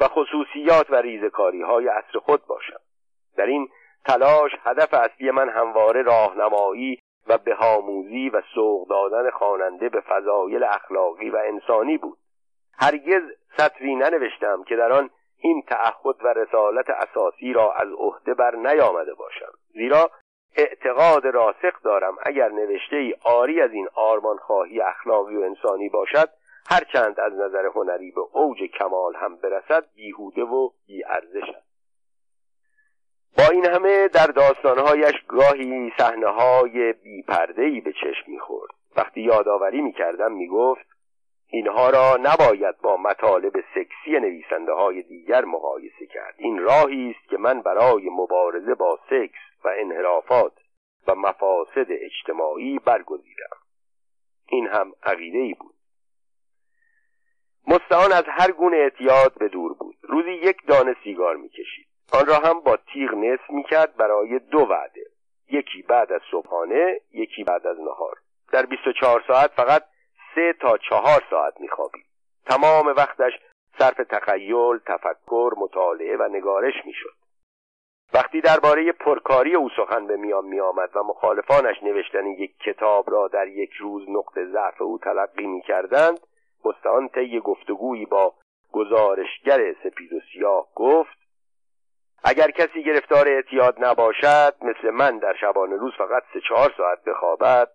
و 0.00 0.08
خصوصیات 0.08 0.90
و 0.90 0.94
ریزکاری 0.94 1.62
های 1.62 1.88
عصر 1.88 2.18
خود 2.18 2.46
باشم. 2.46 2.80
در 3.36 3.46
این 3.46 3.68
تلاش 4.04 4.50
هدف 4.64 4.94
اصلی 4.94 5.30
من 5.30 5.48
همواره 5.48 6.02
راهنمایی 6.02 6.98
و 7.30 7.38
بهاموزی 7.38 8.28
و 8.28 8.42
سوق 8.54 8.88
دادن 8.88 9.30
خواننده 9.30 9.88
به 9.88 10.00
فضایل 10.00 10.64
اخلاقی 10.64 11.30
و 11.30 11.36
انسانی 11.36 11.98
بود. 11.98 12.18
هرگز 12.78 13.22
سطری 13.56 13.94
ننوشتم 13.94 14.64
که 14.64 14.76
در 14.76 14.92
آن 14.92 15.10
این 15.38 15.62
تعهد 15.62 16.24
و 16.24 16.28
رسالت 16.28 16.90
اساسی 16.90 17.52
را 17.52 17.72
از 17.72 17.88
عهده 17.98 18.34
بر 18.34 18.56
نیامده 18.56 19.14
باشم. 19.14 19.52
زیرا 19.72 20.10
اعتقاد 20.56 21.26
راسخ 21.26 21.82
دارم 21.84 22.16
اگر 22.22 22.48
نوشته 22.48 22.96
ای 22.96 23.14
آری 23.24 23.60
از 23.60 23.70
این 23.72 23.88
آرمان 23.94 24.36
خواهی 24.36 24.80
اخلاقی 24.80 25.36
و 25.36 25.40
انسانی 25.40 25.88
باشد 25.88 26.28
هرچند 26.70 27.20
از 27.20 27.32
نظر 27.32 27.66
هنری 27.66 28.10
به 28.10 28.20
اوج 28.32 28.58
کمال 28.78 29.16
هم 29.16 29.36
برسد 29.36 29.84
بیهوده 29.94 30.42
و 30.42 30.70
بیارزش 30.86 31.48
است 31.48 31.69
با 33.38 33.44
این 33.52 33.66
همه 33.66 34.08
در 34.08 34.26
داستانهایش 34.26 35.14
گاهی 35.28 35.92
صحنه 35.98 36.28
های 36.28 36.92
بیپردهی 36.92 37.80
به 37.80 37.92
چشم 37.92 38.24
می‌خورد. 38.26 38.70
وقتی 38.96 39.20
یادآوری 39.20 39.80
می‌کردم 39.80 40.32
می‌گفت 40.32 40.86
اینها 41.52 41.90
را 41.90 42.16
نباید 42.22 42.78
با 42.82 42.96
مطالب 42.96 43.52
سکسی 43.74 44.10
نویسنده 44.10 44.72
های 44.72 45.02
دیگر 45.02 45.44
مقایسه 45.44 46.06
کرد. 46.06 46.34
این 46.38 46.58
راهی 46.58 47.10
است 47.10 47.30
که 47.30 47.36
من 47.36 47.62
برای 47.62 48.08
مبارزه 48.10 48.74
با 48.74 48.98
سکس 49.10 49.64
و 49.64 49.68
انحرافات 49.78 50.52
و 51.06 51.14
مفاسد 51.14 51.86
اجتماعی 51.88 52.78
برگزیدم. 52.78 53.56
این 54.48 54.66
هم 54.66 54.92
عقیده 55.02 55.38
ای 55.38 55.54
بود. 55.54 55.74
مستعان 57.66 58.12
از 58.12 58.24
هر 58.26 58.50
گونه 58.50 58.76
اعتیاد 58.76 59.38
به 59.38 59.48
دور 59.48 59.74
بود. 59.74 59.96
روزی 60.02 60.32
یک 60.32 60.56
دانه 60.66 60.96
سیگار 61.04 61.36
می‌کشید. 61.36 61.89
آن 62.12 62.26
را 62.26 62.34
هم 62.34 62.60
با 62.60 62.76
تیغ 62.76 63.14
نصف 63.14 63.50
می‌کرد 63.50 63.96
برای 63.96 64.38
دو 64.38 64.58
وعده. 64.58 65.06
یکی 65.48 65.82
بعد 65.82 66.12
از 66.12 66.20
صبحانه 66.30 67.00
یکی 67.12 67.44
بعد 67.44 67.66
از 67.66 67.80
نهار. 67.80 68.16
در 68.52 68.66
24 68.66 69.24
ساعت 69.26 69.50
فقط 69.50 69.82
سه 70.34 70.52
تا 70.60 70.78
چهار 70.78 71.22
ساعت 71.30 71.60
میخوابید. 71.60 72.06
تمام 72.46 72.86
وقتش 72.86 73.32
صرف 73.78 73.96
تخیل 73.96 74.78
تفکر 74.86 75.54
مطالعه 75.56 76.16
و 76.16 76.28
نگارش 76.28 76.74
می‌شد. 76.84 77.14
وقتی 78.14 78.40
درباره 78.40 78.92
پرکاری 78.92 79.54
او 79.54 79.68
سخن 79.76 80.06
به 80.06 80.16
میان 80.16 80.44
میآمد 80.44 80.96
و 80.96 81.02
مخالفانش 81.02 81.82
نوشتن 81.82 82.26
یک 82.26 82.58
کتاب 82.58 83.10
را 83.10 83.28
در 83.28 83.48
یک 83.48 83.72
روز 83.72 84.08
نقطه 84.08 84.44
ضعف 84.44 84.82
او 84.82 84.98
تلقی 84.98 85.46
می‌کردند 85.46 86.20
مستعان 86.64 87.08
طی 87.08 87.40
گفتگویی 87.40 88.06
با 88.06 88.34
گزارشگر 88.72 89.72
سپید 89.72 90.12
و 90.12 90.20
سیاه 90.32 90.66
گفت 90.74 91.19
اگر 92.24 92.50
کسی 92.50 92.84
گرفتار 92.84 93.28
اعتیاد 93.28 93.84
نباشد 93.84 94.54
مثل 94.62 94.90
من 94.90 95.18
در 95.18 95.34
شبانه 95.40 95.76
روز 95.76 95.92
فقط 95.98 96.22
سه 96.32 96.40
چهار 96.48 96.74
ساعت 96.76 97.04
بخوابد 97.04 97.68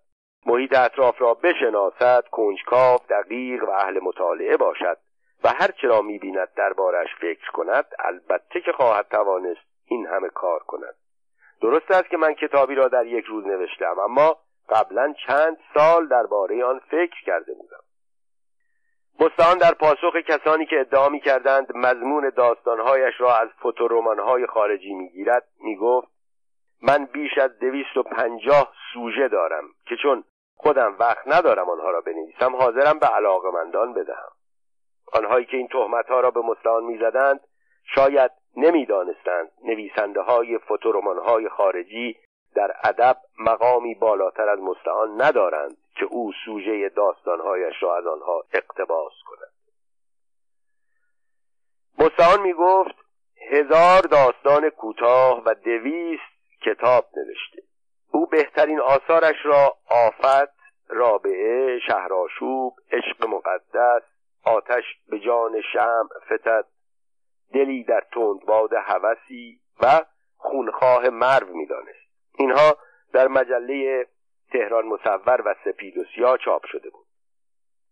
محیط 0.46 0.78
اطراف 0.78 1.22
را 1.22 1.34
بشناسد 1.34 2.24
کنجکاو 2.30 2.98
دقیق 3.10 3.64
و 3.64 3.70
اهل 3.70 4.00
مطالعه 4.02 4.56
باشد 4.56 4.98
و 5.44 5.48
هر 5.48 5.70
چرا 5.82 6.02
می‌بیند 6.02 6.48
دربارش 6.56 7.08
فکر 7.20 7.50
کند 7.50 7.84
البته 7.98 8.60
که 8.60 8.72
خواهد 8.72 9.06
توانست 9.10 9.60
این 9.86 10.06
همه 10.06 10.28
کار 10.28 10.60
کند. 10.60 10.94
درست 11.62 11.90
است 11.90 12.08
که 12.08 12.16
من 12.16 12.34
کتابی 12.34 12.74
را 12.74 12.88
در 12.88 13.06
یک 13.06 13.24
روز 13.24 13.46
نوشتم 13.46 13.98
اما 13.98 14.36
قبلا 14.68 15.14
چند 15.26 15.56
سال 15.74 16.08
درباره 16.08 16.64
آن 16.64 16.80
فکر 16.90 17.24
کرده 17.26 17.54
بودم. 17.54 17.85
مستعان 19.20 19.58
در 19.58 19.74
پاسخ 19.74 20.16
کسانی 20.16 20.66
که 20.66 20.80
ادعا 20.80 21.08
می 21.08 21.20
کردند 21.20 21.76
مضمون 21.76 22.32
داستانهایش 22.36 23.14
را 23.18 23.36
از 23.36 23.48
فوتورمانهای 23.62 24.46
خارجی 24.46 24.94
می‌گیرد 24.94 25.44
می‌گفت 25.60 26.08
من 26.82 27.04
بیش 27.04 27.38
از 27.38 27.58
دویست 27.58 27.96
و 27.96 28.02
پنجاه 28.02 28.72
سوژه 28.92 29.28
دارم 29.28 29.64
که 29.86 29.96
چون 30.02 30.24
خودم 30.56 30.96
وقت 30.98 31.28
ندارم 31.28 31.70
آنها 31.70 31.90
را 31.90 32.00
بنویسم 32.00 32.56
حاضرم 32.56 32.98
به 32.98 33.06
علاقمندان 33.06 33.92
بدهم. 33.92 34.30
آنهایی 35.12 35.46
که 35.46 35.56
این 35.56 35.68
تهمتها 35.68 36.20
را 36.20 36.30
به 36.30 36.40
مستعان 36.40 36.84
می‌زدند 36.84 37.40
شاید 37.94 38.30
نمی‌دانستند 38.56 39.50
نویسنده 39.64 40.20
های 40.20 40.58
های 41.26 41.48
خارجی 41.48 42.16
در 42.56 42.72
ادب 42.84 43.16
مقامی 43.38 43.94
بالاتر 43.94 44.48
از 44.48 44.58
مستعان 44.58 45.22
ندارند 45.22 45.76
که 45.94 46.04
او 46.04 46.32
سوژه 46.44 46.88
داستانهایش 46.88 47.74
را 47.82 47.96
از 47.96 48.06
آنها 48.06 48.44
اقتباس 48.52 49.12
کند. 49.26 49.52
مستعان 51.98 52.42
می 52.42 52.52
گفت 52.52 52.94
هزار 53.50 54.02
داستان 54.02 54.70
کوتاه 54.70 55.42
و 55.46 55.54
دویست 55.54 56.62
کتاب 56.66 57.04
نوشته. 57.16 57.62
او 58.12 58.26
بهترین 58.26 58.80
آثارش 58.80 59.36
را 59.44 59.76
آفت 59.90 60.56
رابعه 60.88 61.78
شهرآشوب 61.78 62.76
عشق 62.92 63.26
مقدس 63.26 64.02
آتش 64.44 64.84
به 65.08 65.18
جان 65.18 65.60
شم 65.72 66.08
فتد 66.26 66.64
دلی 67.54 67.84
در 67.84 68.06
تندباد 68.12 68.70
هوسی 68.72 69.60
و 69.82 70.00
خونخواه 70.36 71.08
مرو 71.08 71.56
می‌دانست. 71.56 72.05
اینها 72.38 72.76
در 73.12 73.28
مجله 73.28 74.06
تهران 74.52 74.86
مصور 74.86 75.42
و 75.44 75.54
سپید 75.64 75.98
و 75.98 76.04
سیاه 76.14 76.38
چاپ 76.38 76.66
شده 76.66 76.90
بود. 76.90 77.06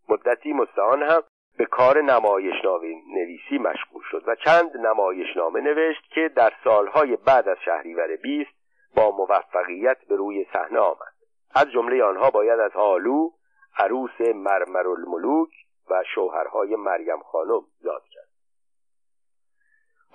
مدتی 0.08 0.52
مستعان 0.52 1.02
هم 1.02 1.22
به 1.58 1.64
کار 1.64 2.02
نمایشنامه 2.02 2.94
نویسی 3.14 3.58
مشغول 3.58 4.02
شد 4.10 4.22
و 4.26 4.34
چند 4.34 4.76
نمایشنامه 4.76 5.60
نوشت 5.60 6.10
که 6.10 6.28
در 6.36 6.52
سالهای 6.64 7.16
بعد 7.16 7.48
از 7.48 7.56
شهریور 7.64 8.16
بیست 8.16 8.54
با 8.96 9.10
موفقیت 9.10 9.98
به 10.08 10.16
روی 10.16 10.46
صحنه 10.52 10.78
آمد. 10.78 11.14
از 11.54 11.70
جمله 11.70 12.04
آنها 12.04 12.30
باید 12.30 12.60
از 12.60 12.72
آلو 12.74 13.30
عروس 13.78 14.20
مرمرالملوک 14.20 15.50
و 15.90 16.02
شوهرهای 16.14 16.76
مریم 16.76 17.22
خانم 17.22 17.62
یاد 17.84 18.02
کرد. 18.10 18.28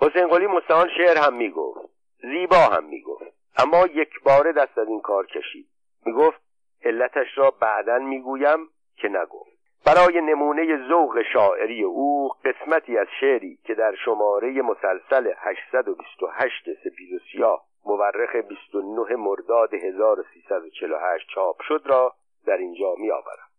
حسین 0.00 0.28
قلی 0.28 0.46
مستعان 0.46 0.88
شعر 0.96 1.18
هم 1.18 1.34
می‌گفت 1.34 1.80
زیبا 2.22 2.56
هم 2.56 2.84
می‌گفت. 2.84 3.39
اما 3.58 3.86
یک 3.86 4.22
بار 4.24 4.52
دست 4.52 4.78
از 4.78 4.88
این 4.88 5.00
کار 5.00 5.26
کشید. 5.26 5.66
می‌گفت 6.06 6.40
علتش 6.84 7.38
را 7.38 7.50
بعدا 7.50 7.98
می‌گویم 7.98 8.68
که 8.96 9.08
نگفت. 9.08 9.50
برای 9.86 10.20
نمونه 10.20 10.88
ذوق 10.88 11.22
شاعری 11.32 11.82
او 11.82 12.28
قسمتی 12.44 12.98
از 12.98 13.06
شعری 13.20 13.58
که 13.64 13.74
در 13.74 13.94
شماره 14.04 14.62
مسلسل 14.62 15.32
828 15.36 16.64
سپید 16.84 17.12
و 17.12 17.18
سیاه 17.32 17.66
مورخ 17.84 18.36
29 18.36 19.16
مرداد 19.16 19.74
1348 19.74 21.26
چاپ 21.34 21.62
شد 21.62 21.82
را 21.84 22.14
در 22.46 22.56
اینجا 22.56 22.94
می 22.98 23.10
آورم 23.10 23.50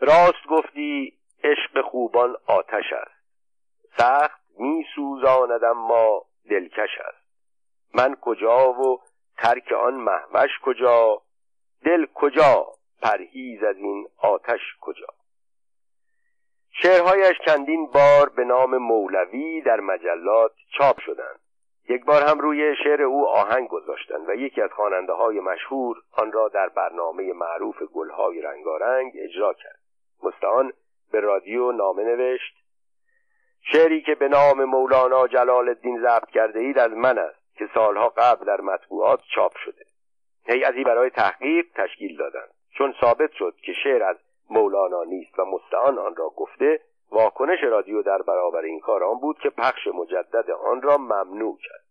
راست 0.00 0.46
گفتی 0.50 1.18
عشق 1.44 1.80
خوبان 1.80 2.36
آتش 2.46 2.92
است. 2.92 3.18
سخت 3.98 4.40
می 4.58 4.84
ما 5.76 6.24
دلکش 6.50 6.98
است. 7.00 7.17
من 7.94 8.16
کجا 8.20 8.72
و 8.72 9.00
ترک 9.36 9.72
آن 9.72 9.94
محوش 9.94 10.50
کجا؟ 10.62 11.22
دل 11.84 12.06
کجا؟ 12.14 12.66
پرهیز 13.02 13.62
از 13.62 13.76
این 13.76 14.08
آتش 14.18 14.60
کجا؟ 14.80 15.06
شعرهایش 16.70 17.36
چندین 17.46 17.86
بار 17.86 18.28
به 18.28 18.44
نام 18.44 18.76
مولوی 18.76 19.60
در 19.60 19.80
مجلات 19.80 20.52
چاپ 20.78 21.00
شدند. 21.00 21.40
یک 21.88 22.04
بار 22.04 22.22
هم 22.22 22.40
روی 22.40 22.76
شعر 22.84 23.02
او 23.02 23.28
آهنگ 23.28 23.68
گذاشتند 23.68 24.28
و 24.28 24.34
یکی 24.34 24.62
از 24.62 24.70
خواننده 24.70 25.12
های 25.12 25.40
مشهور 25.40 25.96
آن 26.12 26.32
را 26.32 26.48
در 26.48 26.68
برنامه 26.68 27.32
معروف 27.32 27.82
گلهای 27.82 28.40
رنگارنگ 28.40 29.12
اجرا 29.16 29.52
کرد. 29.52 29.78
مستعان 30.22 30.72
به 31.12 31.20
رادیو 31.20 31.72
نامه 31.72 32.04
نوشت 32.04 32.54
شعری 33.72 34.02
که 34.02 34.14
به 34.14 34.28
نام 34.28 34.64
مولانا 34.64 35.28
جلال 35.28 35.68
الدین 35.68 36.00
ضبط 36.00 36.30
کرده 36.30 36.60
اید 36.60 36.78
از 36.78 36.92
من 36.92 37.18
است. 37.18 37.37
که 37.58 37.68
سالها 37.74 38.08
قبل 38.08 38.44
در 38.44 38.60
مطبوعات 38.60 39.20
چاپ 39.34 39.56
شده. 39.56 39.84
هیئتی 40.46 40.84
برای 40.84 41.10
تحقیق 41.10 41.66
تشکیل 41.74 42.16
دادند. 42.16 42.50
چون 42.78 42.94
ثابت 43.00 43.32
شد 43.32 43.54
که 43.62 43.72
شعر 43.72 44.02
از 44.02 44.16
مولانا 44.50 45.04
نیست 45.04 45.38
و 45.38 45.44
مستعان 45.44 45.98
آن 45.98 46.16
را 46.16 46.28
گفته 46.28 46.80
واکنش 47.10 47.58
رادیو 47.62 48.02
در 48.02 48.22
برابر 48.22 48.60
این 48.60 48.80
کار 48.80 49.04
آن 49.04 49.18
بود 49.20 49.38
که 49.38 49.50
پخش 49.50 49.86
مجدد 49.86 50.50
آن 50.50 50.82
را 50.82 50.96
ممنوع 50.96 51.58
کرد. 51.62 51.84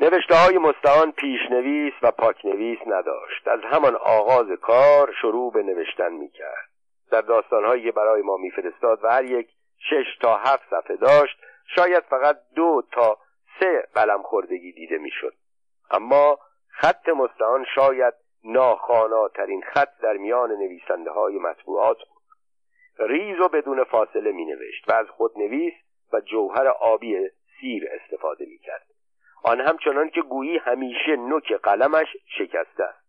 نوشته 0.00 0.34
های 0.34 0.58
مستعان 0.58 1.12
پیشنویس 1.12 1.94
و 2.02 2.10
پاکنویس 2.10 2.78
نداشت. 2.86 3.48
از 3.48 3.60
همان 3.62 3.96
آغاز 3.96 4.46
کار 4.62 5.12
شروع 5.20 5.52
به 5.52 5.62
نوشتن 5.62 6.12
می‌کرد. 6.12 6.68
در 7.10 7.20
داستانهایی 7.20 7.82
که 7.82 7.92
برای 7.92 8.22
ما 8.22 8.36
میفرستاد 8.36 9.04
و 9.04 9.08
هر 9.08 9.24
یک 9.24 9.48
شش 9.78 10.18
تا 10.20 10.36
هفت 10.36 10.70
صفحه 10.70 10.96
داشت 10.96 11.38
شاید 11.66 12.04
فقط 12.04 12.36
دو 12.54 12.82
تا 12.92 13.18
سه 13.62 13.88
قلم 13.94 14.22
خوردگی 14.22 14.72
دیده 14.72 14.98
می‌شد. 14.98 15.34
اما 15.90 16.38
خط 16.68 17.08
مستعان 17.08 17.64
شاید 17.74 18.14
ناخاناترین 18.44 19.62
خط 19.62 19.98
در 20.02 20.16
میان 20.16 20.52
نویسنده 20.52 21.10
های 21.10 21.38
مطبوعات 21.38 21.96
بود. 21.98 22.22
ریز 22.98 23.40
و 23.40 23.48
بدون 23.48 23.84
فاصله 23.84 24.32
می 24.32 24.44
نوشت 24.44 24.88
و 24.88 24.92
از 24.92 25.06
خودنویس 25.08 25.74
و 26.12 26.20
جوهر 26.20 26.68
آبی 26.68 27.28
سیر 27.60 27.88
استفاده 27.90 28.46
می 28.46 28.58
کرد 28.58 28.86
آن 29.44 29.60
همچنان 29.60 30.10
که 30.10 30.22
گویی 30.22 30.58
همیشه 30.58 31.16
نوک 31.16 31.52
قلمش 31.52 32.16
شکسته 32.38 32.84
است. 32.84 33.02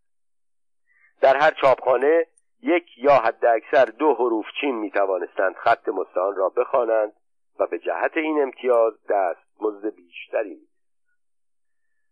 در 1.22 1.38
هر 1.38 1.52
چاپخانه 1.52 2.28
یک 2.62 2.98
یا 2.98 3.14
حد 3.14 3.46
اکثر 3.46 3.86
دو 3.86 4.14
حروف 4.14 4.46
چین 4.62 4.76
می 4.76 4.92
توانستند 4.92 5.56
خط 5.56 5.90
مستعان 5.90 6.36
را 6.36 6.50
بخوانند 6.50 7.14
و 7.60 7.68
به 7.68 7.80
جهت 7.80 8.18
این 8.18 8.42
امتیاز 8.42 8.94
دست 9.10 9.43
مزد 9.62 9.96
بیشتری 9.96 10.50
می 10.50 10.68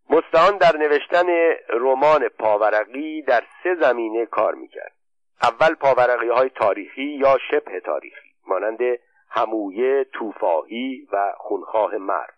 مستعان 0.09 0.57
در 0.57 0.77
نوشتن 0.77 1.25
رمان 1.69 2.27
پاورقی 2.27 3.21
در 3.21 3.43
سه 3.63 3.75
زمینه 3.75 4.25
کار 4.25 4.55
می‌کرد. 4.55 4.95
اول 5.43 5.75
پاورقی 5.75 6.29
های 6.29 6.49
تاریخی 6.49 7.03
یا 7.03 7.37
شبه 7.51 7.79
تاریخی 7.79 8.29
مانند 8.47 8.79
همویه، 9.29 10.03
توفاهی 10.13 11.07
و 11.13 11.33
خونخواه 11.37 11.97
مرد. 11.97 12.33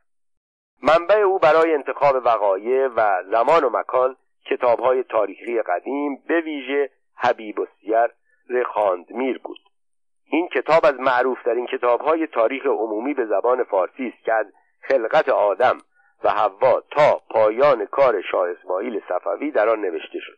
منبع 0.83 1.15
او 1.15 1.39
برای 1.39 1.73
انتخاب 1.73 2.15
وقایع 2.25 2.87
و 2.87 3.23
زمان 3.31 3.63
و 3.63 3.69
مکان 3.69 4.15
کتاب 4.45 4.79
های 4.79 5.03
تاریخی 5.03 5.61
قدیم 5.61 6.15
به 6.27 6.41
ویژه 6.41 6.89
حبیب 7.15 7.59
و 7.59 7.65
سیر 7.81 8.07
رخاندمیر 8.49 9.37
بود. 9.37 9.59
این 10.25 10.47
کتاب 10.47 10.85
از 10.85 10.99
معروفترین 10.99 11.65
کتاب 11.65 12.01
های 12.01 12.27
تاریخ 12.27 12.65
عمومی 12.65 13.13
به 13.13 13.25
زبان 13.25 13.63
فارسی 13.63 14.13
است 14.15 14.25
که 14.25 14.33
از 14.33 14.45
خلقت 14.87 15.29
آدم 15.29 15.77
و 16.23 16.29
حوا 16.29 16.81
تا 16.91 17.21
پایان 17.29 17.85
کار 17.85 18.21
شاه 18.21 18.49
اسماعیل 18.49 19.01
صفوی 19.09 19.51
در 19.51 19.69
آن 19.69 19.81
نوشته 19.81 20.19
شد. 20.19 20.37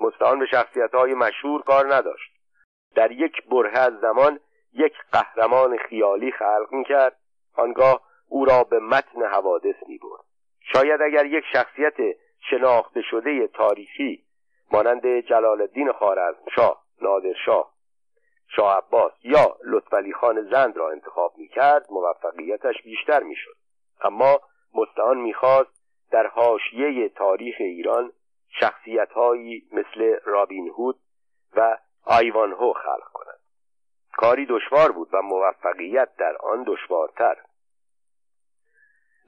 مستعان 0.00 0.38
به 0.38 0.46
شخصیت 0.46 0.94
های 0.94 1.14
مشهور 1.14 1.62
کار 1.62 1.94
نداشت. 1.94 2.32
در 2.94 3.10
یک 3.12 3.48
بره 3.48 3.78
از 3.78 3.92
زمان 4.00 4.40
یک 4.72 4.92
قهرمان 5.12 5.76
خیالی 5.76 6.32
خلق 6.32 6.68
می 6.72 6.84
کرد 6.84 7.16
آنگاه 7.56 8.00
او 8.28 8.44
را 8.44 8.64
به 8.64 8.78
متن 8.78 9.22
حوادث 9.22 9.76
می 9.88 9.98
برد 9.98 10.24
شاید 10.72 11.02
اگر 11.02 11.26
یک 11.26 11.44
شخصیت 11.52 11.94
شناخته 12.50 13.02
شده 13.02 13.46
تاریخی 13.46 14.24
مانند 14.72 15.20
جلال 15.20 15.60
الدین 15.60 15.92
خوارزمشاه 15.92 16.84
نادرشاه 17.02 17.72
شاه 18.56 18.76
عباس 18.76 19.12
یا 19.22 19.56
لطفعلی 19.64 20.12
خان 20.12 20.48
زند 20.50 20.76
را 20.76 20.90
انتخاب 20.90 21.32
می 21.38 21.48
کرد 21.48 21.86
موفقیتش 21.90 22.82
بیشتر 22.82 23.22
می 23.22 23.36
شد 23.36 23.56
اما 24.00 24.40
مستعان 24.74 25.18
می‌خواست 25.18 25.70
در 26.10 26.26
حاشیه 26.26 27.08
تاریخ 27.08 27.56
ایران 27.58 28.12
شخصیتهایی 28.60 29.62
مثل 29.72 30.18
رابین 30.24 30.68
هود 30.68 30.98
و 31.56 31.78
آیوانهو 32.04 32.72
خلق 32.72 33.12
کند. 33.12 33.38
کاری 34.16 34.46
دشوار 34.46 34.92
بود 34.92 35.08
و 35.12 35.22
موفقیت 35.22 36.16
در 36.16 36.36
آن 36.36 36.64
دشوارتر. 36.66 37.36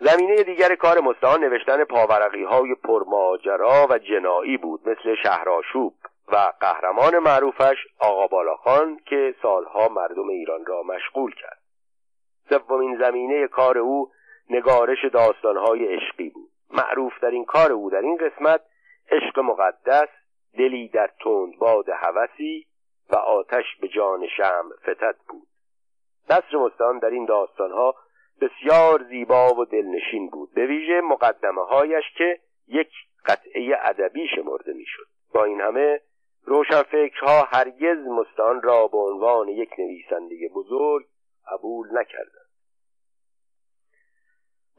زمینه 0.00 0.42
دیگر 0.42 0.74
کار 0.74 1.00
مستعان 1.00 1.44
نوشتن 1.44 1.84
پاورقی 1.84 2.44
های 2.44 2.74
پرماجرا 2.74 3.86
و 3.90 3.98
جنایی 3.98 4.56
بود 4.56 4.88
مثل 4.88 5.14
شهرآشوب 5.22 5.94
و 6.28 6.52
قهرمان 6.60 7.18
معروفش 7.18 7.76
آقا 7.98 8.26
بالاخان 8.26 9.00
که 9.06 9.34
سالها 9.42 9.88
مردم 9.88 10.28
ایران 10.28 10.66
را 10.66 10.82
مشغول 10.82 11.34
کرد. 11.34 11.58
سومین 12.48 12.98
زمینه 12.98 13.48
کار 13.48 13.78
او 13.78 14.10
نگارش 14.50 15.04
داستانهای 15.12 15.94
عشقی 15.94 16.30
بود. 16.30 16.50
معروف 16.70 17.12
در 17.22 17.30
این 17.30 17.44
کار 17.44 17.72
او 17.72 17.90
در 17.90 18.00
این 18.00 18.16
قسمت 18.16 18.60
عشق 19.10 19.38
مقدس 19.38 20.08
دلی 20.58 20.88
در 20.88 21.10
تند 21.24 21.58
باد 21.58 21.88
هوسی 21.88 22.66
و 23.10 23.16
آتش 23.16 23.64
به 23.80 23.88
جان 23.88 24.26
شم 24.36 24.70
فتد 24.82 25.16
بود. 25.28 25.48
نصر 26.30 26.56
مستان 26.56 26.98
در 26.98 27.10
این 27.10 27.24
داستانها 27.24 27.94
بسیار 28.40 29.04
زیبا 29.08 29.54
و 29.54 29.64
دلنشین 29.64 30.30
بود 30.30 30.54
به 30.54 30.66
ویژه 30.66 31.00
مقدمه 31.00 31.64
هایش 31.64 32.04
که 32.18 32.40
یک 32.68 32.90
قطعه 33.26 33.76
ادبی 33.80 34.28
شمرده 34.28 34.72
می‌شد. 34.72 35.06
با 35.34 35.44
این 35.44 35.60
همه 35.60 36.00
روشنفکرها 36.44 37.42
هرگز 37.42 37.98
مستان 37.98 38.62
را 38.62 38.86
به 38.86 38.98
عنوان 38.98 39.48
یک 39.48 39.70
نویسنده 39.78 40.48
بزرگ 40.54 41.06
قبول 41.52 41.88
نکردند. 41.98 42.39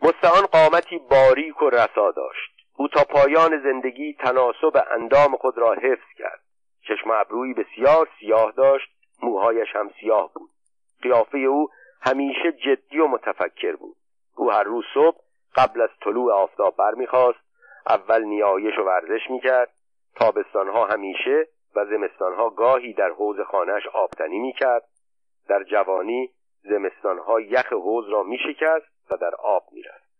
مستعان 0.03 0.45
قامتی 0.45 0.99
باریک 0.99 1.61
و 1.61 1.69
رسا 1.69 2.11
داشت. 2.11 2.51
او 2.77 2.87
تا 2.87 3.03
پایان 3.03 3.63
زندگی 3.63 4.13
تناسب 4.13 4.83
اندام 4.91 5.35
خود 5.35 5.57
را 5.57 5.73
حفظ 5.73 6.17
کرد. 6.17 6.41
چشم 6.87 7.11
ابرویی 7.11 7.53
بسیار 7.53 8.09
سیاه 8.19 8.51
داشت 8.51 8.89
موهایش 9.23 9.67
هم 9.75 9.89
سیاه 9.99 10.33
بود. 10.33 10.49
قیافه 11.01 11.37
او 11.37 11.69
همیشه 12.01 12.51
جدی 12.51 12.99
و 12.99 13.07
متفکر 13.07 13.75
بود. 13.75 13.95
او 14.35 14.51
هر 14.51 14.63
روز 14.63 14.85
صبح 14.93 15.17
قبل 15.55 15.81
از 15.81 15.89
طلوع 16.01 16.33
آفتاب 16.33 16.75
برمیخواست 16.75 17.39
اول 17.87 18.23
نیایش 18.23 18.79
و 18.79 18.83
ورزش 18.83 19.29
می‌کرد. 19.29 19.69
تابستانها 20.15 20.85
همیشه 20.85 21.47
و 21.75 21.85
زمستانها 21.85 22.49
گاهی 22.49 22.93
در 22.93 23.09
حوز 23.09 23.39
خانهش 23.39 23.87
آبتنی 23.93 24.39
می‌کرد. 24.39 24.83
در 25.47 25.63
جوانی 25.63 26.29
زمستانها 26.63 27.41
یخ 27.41 27.73
حوز 27.73 28.09
را 28.09 28.23
میشکست 28.23 28.90
و 29.11 29.17
در 29.17 29.35
آب 29.35 29.63
می‌رفت. 29.71 30.11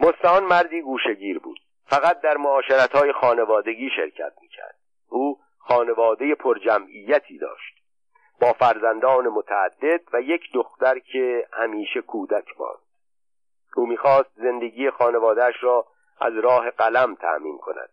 مستعان 0.00 0.44
مردی 0.44 0.82
گوشگیر 0.82 1.38
بود. 1.38 1.58
فقط 1.84 2.20
در 2.20 2.36
معاشرت 2.36 2.92
های 2.96 3.12
خانوادگی 3.12 3.90
شرکت 3.96 4.32
می‌کرد. 4.42 4.78
او 5.08 5.40
خانواده 5.58 6.34
پرجمعیتی 6.34 7.38
داشت. 7.38 7.76
با 8.40 8.52
فرزندان 8.52 9.28
متعدد 9.28 10.00
و 10.12 10.20
یک 10.20 10.42
دختر 10.54 10.98
که 10.98 11.48
همیشه 11.52 12.02
کودک 12.02 12.54
بود 12.54 12.78
او 13.76 13.86
می‌خواست 13.86 14.30
زندگی 14.34 14.90
خانوادهش 14.90 15.54
را 15.60 15.86
از 16.20 16.32
راه 16.34 16.70
قلم 16.70 17.14
تأمین 17.14 17.58
کند. 17.58 17.88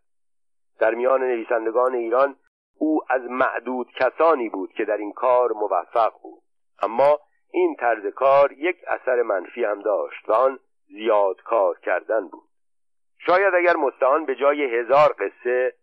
در 0.79 0.93
میان 0.93 1.23
نویسندگان 1.23 1.93
ایران 1.95 2.35
او 2.77 3.01
از 3.09 3.21
معدود 3.21 3.91
کسانی 3.91 4.49
بود 4.49 4.73
که 4.73 4.85
در 4.85 4.97
این 4.97 5.11
کار 5.11 5.51
موفق 5.51 6.13
بود. 6.21 6.43
اما 6.81 7.19
این 7.53 7.75
طرز 7.75 8.05
کار 8.05 8.51
یک 8.51 8.77
اثر 8.87 9.21
منفی 9.21 9.63
هم 9.63 9.81
داشت 9.81 10.29
و 10.29 10.33
آن 10.33 10.59
زیاد 10.87 11.41
کار 11.41 11.79
کردن 11.79 12.27
بود. 12.27 12.49
شاید 13.25 13.53
اگر 13.55 13.75
مستعان 13.75 14.25
به 14.25 14.35
جای 14.35 14.75
هزار 14.75 15.15
قصه 15.19 15.73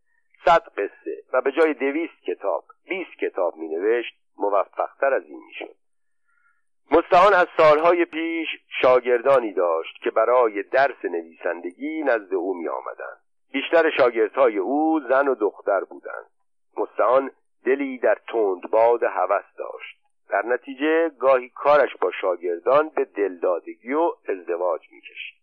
صد 0.45 0.63
قصه 0.69 1.23
و 1.33 1.41
به 1.41 1.53
جای 1.53 1.75
دویست 1.75 2.23
کتاب 2.27 2.65
بیست 2.89 3.19
کتاب 3.21 3.57
می 3.57 3.69
نوشت 3.69 4.15
موفقتر 4.39 5.15
از 5.15 5.25
این 5.25 5.43
می 5.47 5.53
شد 5.55 5.77
مستعان 6.91 7.35
از 7.35 7.47
سالهای 7.57 8.05
پیش 8.05 8.49
شاگردانی 8.83 9.53
داشت 9.53 10.03
که 10.03 10.11
برای 10.11 10.63
درس 10.63 11.05
نویسندگی 11.05 12.03
نزد 12.03 12.35
او 12.35 12.55
می 12.55 12.69
آمدن. 12.69 13.17
بیشتر 13.53 13.91
شاگردهای 13.91 14.59
او 14.59 15.01
زن 15.09 15.29
و 15.29 15.35
دختر 15.35 15.85
بودند. 15.85 16.31
مستعان 16.77 17.31
دلی 17.65 17.99
در 17.99 18.19
تندباد 18.29 19.03
هوس 19.03 19.45
داشت. 19.59 20.00
در 20.31 20.47
نتیجه 20.47 21.09
گاهی 21.09 21.49
کارش 21.49 21.97
با 22.01 22.11
شاگردان 22.21 22.89
به 22.89 23.05
دلدادگی 23.05 23.93
و 23.93 24.13
ازدواج 24.29 24.81
می‌کشید. 24.93 25.41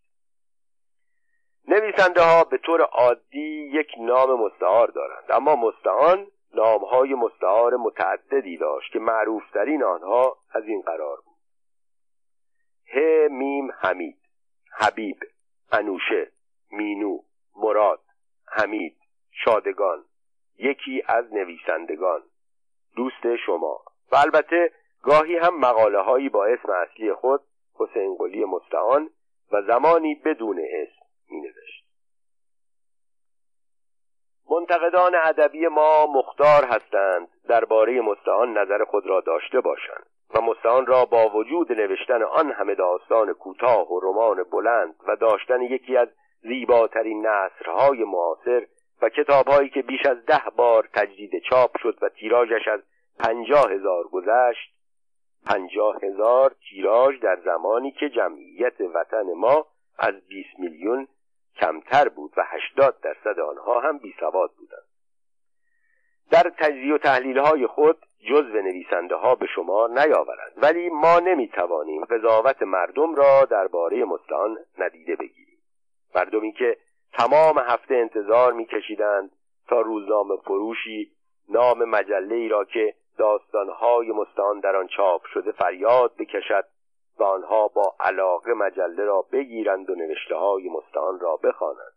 نویسنده 1.67 2.21
ها 2.21 2.43
به 2.43 2.57
طور 2.57 2.81
عادی 2.81 3.69
یک 3.73 3.87
نام 3.99 4.45
مستعار 4.45 4.87
دارند 4.87 5.23
اما 5.29 5.55
مستعان 5.55 6.27
نامهای 6.53 7.13
مستعار 7.13 7.75
متعددی 7.75 8.57
داشت 8.57 8.91
که 8.91 8.99
معروفترین 8.99 9.83
آنها 9.83 10.37
از 10.51 10.63
این 10.63 10.81
قرار 10.81 11.17
بود. 11.25 11.37
ه 12.93 13.27
میم 13.31 13.71
حمید 13.79 14.17
حبیب 14.77 15.17
انوشه 15.71 16.31
مینو 16.71 17.19
مراد 17.55 18.01
حمید 18.47 18.97
شادگان 19.31 20.05
یکی 20.57 21.03
از 21.07 21.33
نویسندگان 21.33 22.23
دوست 22.95 23.35
شما 23.45 23.81
و 24.11 24.15
البته 24.15 24.71
گاهی 25.03 25.37
هم 25.37 25.59
مقاله 25.59 25.99
هایی 25.99 26.29
با 26.29 26.45
اسم 26.45 26.71
اصلی 26.71 27.13
خود 27.13 27.41
حسین 27.79 28.15
قلی 28.15 28.45
مستعان 28.45 29.09
و 29.51 29.61
زمانی 29.61 30.15
بدون 30.15 30.59
اسم 30.59 31.05
می 31.29 31.41
نوشت 31.41 31.87
منتقدان 34.49 35.15
ادبی 35.15 35.67
ما 35.67 36.07
مختار 36.07 36.65
هستند 36.65 37.27
درباره 37.47 38.01
مستعان 38.01 38.57
نظر 38.57 38.83
خود 38.83 39.07
را 39.07 39.21
داشته 39.21 39.61
باشند 39.61 40.05
و 40.35 40.41
مستعان 40.41 40.85
را 40.85 41.05
با 41.05 41.29
وجود 41.29 41.71
نوشتن 41.71 42.23
آن 42.23 42.51
همه 42.51 42.75
داستان 42.75 43.33
کوتاه 43.33 43.93
و 43.93 43.99
رمان 44.03 44.43
بلند 44.43 44.95
و 45.07 45.15
داشتن 45.15 45.61
یکی 45.61 45.97
از 45.97 46.07
زیباترین 46.41 47.27
نصرهای 47.27 48.03
معاصر 48.03 48.65
و 49.01 49.09
کتابهایی 49.09 49.69
که 49.69 49.81
بیش 49.81 50.05
از 50.05 50.25
ده 50.25 50.43
بار 50.55 50.89
تجدید 50.93 51.31
چاپ 51.49 51.77
شد 51.77 51.97
و 52.01 52.09
تیراژش 52.09 52.67
از 52.67 52.79
پنجاه 53.19 53.71
هزار 53.71 54.03
گذشت 54.03 54.76
پنجاه 55.49 55.99
هزار 56.03 56.55
تیراژ 56.69 57.19
در 57.19 57.39
زمانی 57.45 57.91
که 57.91 58.09
جمعیت 58.09 58.81
وطن 58.81 59.33
ما 59.35 59.65
از 59.99 60.13
20 60.27 60.49
میلیون 60.59 61.07
کمتر 61.55 62.09
بود 62.09 62.33
و 62.37 62.43
80 62.45 62.99
درصد 63.01 63.39
آنها 63.39 63.79
هم 63.79 63.97
بی 63.97 64.15
سواد 64.19 64.51
بودند. 64.57 64.87
در 66.31 66.51
تجزیه 66.59 66.93
و 66.93 66.97
تحلیل 66.97 67.37
های 67.37 67.67
خود 67.67 67.97
جزو 68.29 68.61
نویسنده 68.61 69.15
ها 69.15 69.35
به 69.35 69.45
شما 69.55 69.87
نیاورند 69.87 70.53
ولی 70.57 70.89
ما 70.89 71.19
نمی 71.19 71.47
توانیم 71.47 72.05
قضاوت 72.05 72.63
مردم 72.63 73.15
را 73.15 73.45
درباره 73.45 74.05
مستعان 74.05 74.57
ندیده 74.77 75.15
بگیریم. 75.15 75.57
مردمی 76.15 76.51
که 76.51 76.77
تمام 77.13 77.59
هفته 77.59 77.95
انتظار 77.95 78.53
میکشیدند 78.53 79.31
تا 79.67 79.81
روزنامه 79.81 80.37
فروشی 80.37 81.11
نام 81.49 81.83
مجله 81.83 82.35
ای 82.35 82.47
را 82.47 82.65
که 82.65 82.93
داستانهای 83.17 84.11
مستعان 84.11 84.59
در 84.59 84.75
آن 84.75 84.87
چاپ 84.87 85.25
شده 85.25 85.51
فریاد 85.51 86.15
بکشد 86.15 86.65
و 87.19 87.23
آنها 87.23 87.67
با 87.67 87.95
علاقه 87.99 88.53
مجله 88.53 89.05
را 89.05 89.21
بگیرند 89.21 89.89
و 89.89 89.95
نوشته 89.95 90.35
های 90.35 90.69
مستعان 90.69 91.19
را 91.19 91.35
بخوانند. 91.35 91.93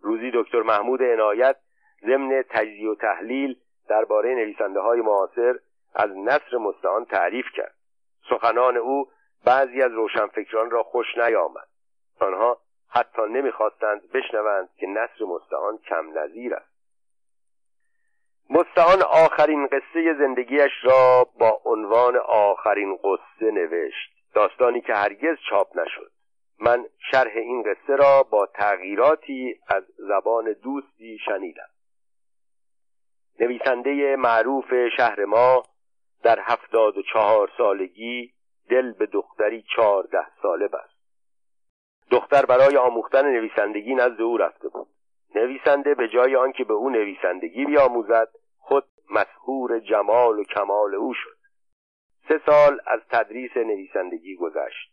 روزی 0.00 0.30
دکتر 0.34 0.62
محمود 0.62 1.02
عنایت 1.02 1.56
ضمن 2.06 2.44
تجزیه 2.50 2.90
و 2.90 2.94
تحلیل 2.94 3.56
درباره 3.88 4.34
نویسنده 4.34 4.80
های 4.80 5.00
معاصر 5.00 5.58
از 5.94 6.10
نصر 6.10 6.56
مستعان 6.56 7.04
تعریف 7.04 7.46
کرد. 7.56 7.74
سخنان 8.30 8.76
او 8.76 9.08
بعضی 9.44 9.82
از 9.82 9.92
روشنفکران 9.92 10.70
را 10.70 10.82
خوش 10.82 11.06
نیامد. 11.16 11.68
آنها 12.20 12.58
حتی 12.88 13.22
نمی‌خواستند 13.22 14.12
بشنوند 14.12 14.68
که 14.76 14.86
نصر 14.86 15.24
مستعان 15.24 15.78
کم 15.78 16.18
نظیر 16.18 16.54
است. 16.54 16.71
مستعان 18.54 19.02
آخرین 19.02 19.66
قصه 19.66 20.14
زندگیش 20.18 20.72
را 20.82 21.26
با 21.38 21.60
عنوان 21.64 22.16
آخرین 22.16 22.96
قصه 22.96 23.50
نوشت. 23.50 24.12
داستانی 24.34 24.80
که 24.80 24.94
هرگز 24.94 25.36
چاپ 25.50 25.78
نشد. 25.78 26.10
من 26.60 26.84
شرح 27.10 27.36
این 27.36 27.62
قصه 27.62 27.96
را 27.96 28.22
با 28.22 28.46
تغییراتی 28.46 29.60
از 29.68 29.82
زبان 29.96 30.52
دوستی 30.52 31.18
شنیدم. 31.24 31.68
نویسنده 33.40 34.16
معروف 34.16 34.74
شهر 34.96 35.24
ما 35.24 35.62
در 36.22 36.40
هفتاد 36.40 36.98
و 36.98 37.02
چهار 37.02 37.50
سالگی 37.56 38.32
دل 38.70 38.92
به 38.92 39.06
دختری 39.06 39.64
چهارده 39.76 40.26
ساله 40.42 40.68
بست. 40.68 40.98
دختر 42.10 42.46
برای 42.46 42.76
آموختن 42.76 43.26
نویسندگی 43.26 43.94
نزد 43.94 44.20
او 44.20 44.36
رفته 44.36 44.68
بود. 44.68 44.88
نویسنده 45.34 45.94
به 45.94 46.08
جای 46.08 46.36
آنکه 46.36 46.64
به 46.64 46.74
او 46.74 46.90
نویسندگی 46.90 47.64
بیاموزد 47.64 48.28
خود 48.62 48.84
مسهور 49.10 49.78
جمال 49.78 50.38
و 50.38 50.44
کمال 50.44 50.94
او 50.94 51.14
شد. 51.14 51.36
سه 52.28 52.40
سال 52.46 52.80
از 52.86 53.00
تدریس 53.10 53.56
نویسندگی 53.56 54.36
گذشت. 54.36 54.92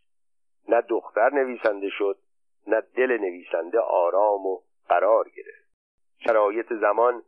نه 0.67 0.82
دختر 0.82 1.30
نویسنده 1.30 1.89
شد 1.89 2.17
نه 2.67 2.82
دل 2.82 3.17
نویسنده 3.17 3.80
آرام 3.80 4.45
و 4.45 4.59
قرار 4.89 5.30
گرفت. 5.30 5.70
شرایط 6.17 6.74
زمان 6.74 7.24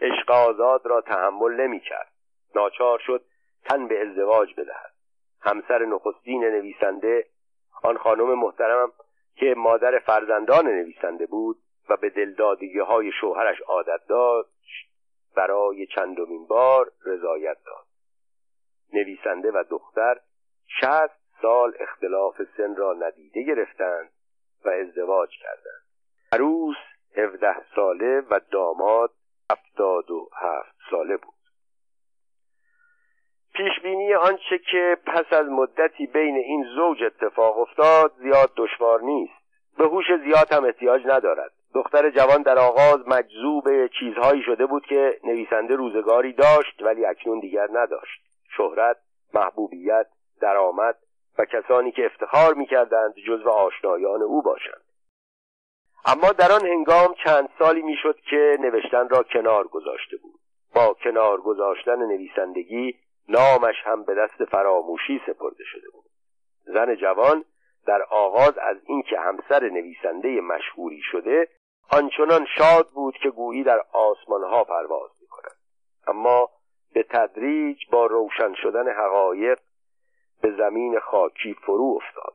عشق 0.00 0.30
آزاد 0.30 0.86
را 0.86 1.00
تحمل 1.00 1.60
نمی 1.60 1.80
کرد 1.80 2.12
ناچار 2.54 2.98
شد 2.98 3.24
تن 3.64 3.88
به 3.88 4.08
ازدواج 4.08 4.54
بدهد. 4.54 4.94
همسر 5.40 5.84
نخستین 5.84 6.44
نویسنده 6.44 7.26
آن 7.82 7.98
خانم 7.98 8.38
محترمم 8.38 8.92
که 9.36 9.54
مادر 9.56 9.98
فرزندان 9.98 10.66
نویسنده 10.66 11.26
بود 11.26 11.56
و 11.88 11.96
به 11.96 12.10
دلدادگی 12.10 12.78
های 12.78 13.12
شوهرش 13.20 13.60
عادت 13.60 14.06
داشت 14.08 14.89
برای 15.36 15.86
چندمین 15.86 16.46
بار 16.46 16.92
رضایت 17.06 17.56
داد. 17.66 17.86
نویسنده 18.92 19.50
و 19.50 19.64
دختر 19.70 20.20
شصت 20.80 21.20
سال 21.42 21.72
اختلاف 21.80 22.42
سن 22.56 22.76
را 22.76 22.92
ندیده 22.92 23.42
گرفتند 23.42 24.10
و 24.64 24.68
ازدواج 24.68 25.30
کردند. 25.42 25.84
عروس 26.32 26.76
هفده 27.16 27.56
ساله 27.76 28.20
و 28.20 28.40
داماد 28.50 29.10
هفتاد 29.50 30.10
و 30.10 30.30
هفت 30.34 30.76
ساله 30.90 31.16
بود. 31.16 31.34
پیشبینی 33.54 34.14
آنچه 34.14 34.58
که 34.70 34.98
پس 35.06 35.32
از 35.32 35.46
مدتی 35.46 36.06
بین 36.06 36.36
این 36.36 36.64
زوج 36.74 37.02
اتفاق 37.02 37.58
افتاد 37.58 38.12
زیاد 38.18 38.52
دشوار 38.56 39.00
نیست. 39.00 39.40
به 39.78 39.84
هوش 39.84 40.06
زیاد 40.24 40.52
هم 40.52 40.64
احتیاج 40.64 41.06
ندارد. 41.06 41.52
دختر 41.74 42.10
جوان 42.10 42.42
در 42.42 42.58
آغاز 42.58 43.08
مجذوب 43.08 43.86
چیزهایی 43.86 44.42
شده 44.42 44.66
بود 44.66 44.86
که 44.86 45.20
نویسنده 45.24 45.76
روزگاری 45.76 46.32
داشت 46.32 46.82
ولی 46.82 47.04
اکنون 47.04 47.40
دیگر 47.40 47.68
نداشت. 47.72 48.22
شهرت 48.56 48.96
محبوبیت 49.34 50.06
درآمد 50.40 50.96
و 51.38 51.44
کسانی 51.44 51.92
که 51.92 52.06
افتخار 52.06 52.54
می‌کردند 52.54 53.14
جزو 53.26 53.50
آشنایان 53.50 54.22
او 54.22 54.42
باشند. 54.42 54.84
اما 56.04 56.32
در 56.32 56.52
آن 56.52 56.66
هنگام 56.66 57.14
چند 57.24 57.48
سالی 57.58 57.82
می‌شد 57.82 58.20
که 58.30 58.56
نوشتن 58.60 59.08
را 59.08 59.22
کنار 59.22 59.68
گذاشته 59.68 60.16
بود. 60.16 60.40
با 60.74 60.96
کنار 61.04 61.40
گذاشتن 61.40 61.98
نویسندگی 61.98 62.94
نامش 63.28 63.76
هم 63.84 64.04
به 64.04 64.14
دست 64.14 64.44
فراموشی 64.44 65.20
سپرده 65.26 65.64
شده 65.64 65.90
بود. 65.92 66.04
زن 66.64 66.94
جوان 66.94 67.44
در 67.86 68.02
آغاز 68.02 68.58
از 68.58 68.76
اینکه 68.86 69.18
همسر 69.18 69.68
نویسنده 69.68 70.40
مشهوری 70.40 71.00
شده 71.12 71.48
آنچنان 71.92 72.46
شاد 72.58 72.90
بود 72.90 73.14
که 73.22 73.30
گویی 73.30 73.64
در 73.64 73.80
آسمانها 73.92 74.64
پرواز 74.64 75.10
می‌کند. 75.20 75.56
اما 76.06 76.50
به 76.92 77.02
تدریج 77.02 77.78
با 77.90 78.06
روشن 78.06 78.54
شدن 78.54 78.88
حقایق 78.88 79.60
به 80.42 80.56
زمین 80.56 81.00
خاکی 81.00 81.54
فرو 81.54 82.00
افتاد. 82.02 82.34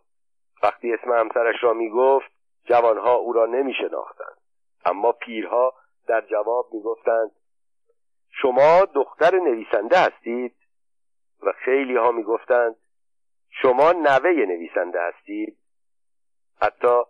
وقتی 0.64 0.94
اسم 0.94 1.12
همسرش 1.12 1.64
را 1.64 1.74
می‌گفت 1.74 2.32
جوانها 2.66 3.14
او 3.14 3.34
را 3.34 3.46
نمیشناختند. 3.46 4.38
اما 4.86 5.12
پیرها 5.12 5.74
در 6.08 6.22
جواب 6.22 6.68
می‌گفتند 6.74 7.32
شما 8.32 8.86
دختر 8.86 9.36
نویسنده 9.40 10.00
هستید؟ 10.00 10.56
و 11.42 11.52
خیلی 11.52 11.96
ها 11.96 12.12
می‌گفتند 12.12 12.76
شما 13.50 13.92
نوه 13.92 14.32
نویسنده 14.32 15.02
هستید؟ 15.02 15.58
حتی 16.62 17.02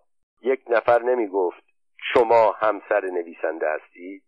یک 0.42 0.64
نفر 0.68 1.02
نمی 1.02 1.28
گفت 1.28 1.65
شما 2.14 2.52
همسر 2.52 3.06
نویسنده 3.06 3.68
هستید؟ 3.70 4.24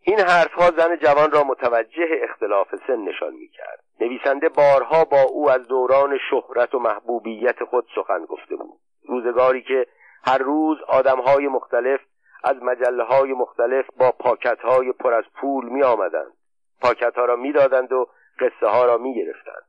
این 0.00 0.20
حرفها 0.20 0.70
زن 0.70 0.96
جوان 0.96 1.30
را 1.30 1.44
متوجه 1.44 2.06
اختلاف 2.22 2.74
سن 2.86 2.96
نشان 2.96 3.34
می 3.34 3.48
کرد 3.48 3.84
نویسنده 4.00 4.48
بارها 4.48 5.04
با 5.04 5.22
او 5.22 5.50
از 5.50 5.68
دوران 5.68 6.18
شهرت 6.30 6.74
و 6.74 6.78
محبوبیت 6.78 7.64
خود 7.64 7.86
سخن 7.94 8.24
گفته 8.24 8.56
بود. 8.56 8.80
روزگاری 9.08 9.62
که 9.62 9.86
هر 10.24 10.38
روز 10.38 10.78
آدمهای 10.88 11.48
مختلف 11.48 12.00
از 12.44 12.56
مجله 12.62 13.04
های 13.04 13.32
مختلف 13.32 13.86
با 13.96 14.12
پاکت 14.12 14.58
های 14.60 14.92
پر 14.92 15.12
از 15.12 15.24
پول 15.40 15.68
می 15.68 15.82
آمدند 15.82 16.32
پاکت 16.80 17.14
ها 17.14 17.24
را 17.24 17.36
می 17.36 17.52
دادند 17.52 17.92
و 17.92 18.06
قصه 18.40 18.66
ها 18.66 18.84
را 18.84 18.98
می 18.98 19.14
گرفتند 19.14 19.64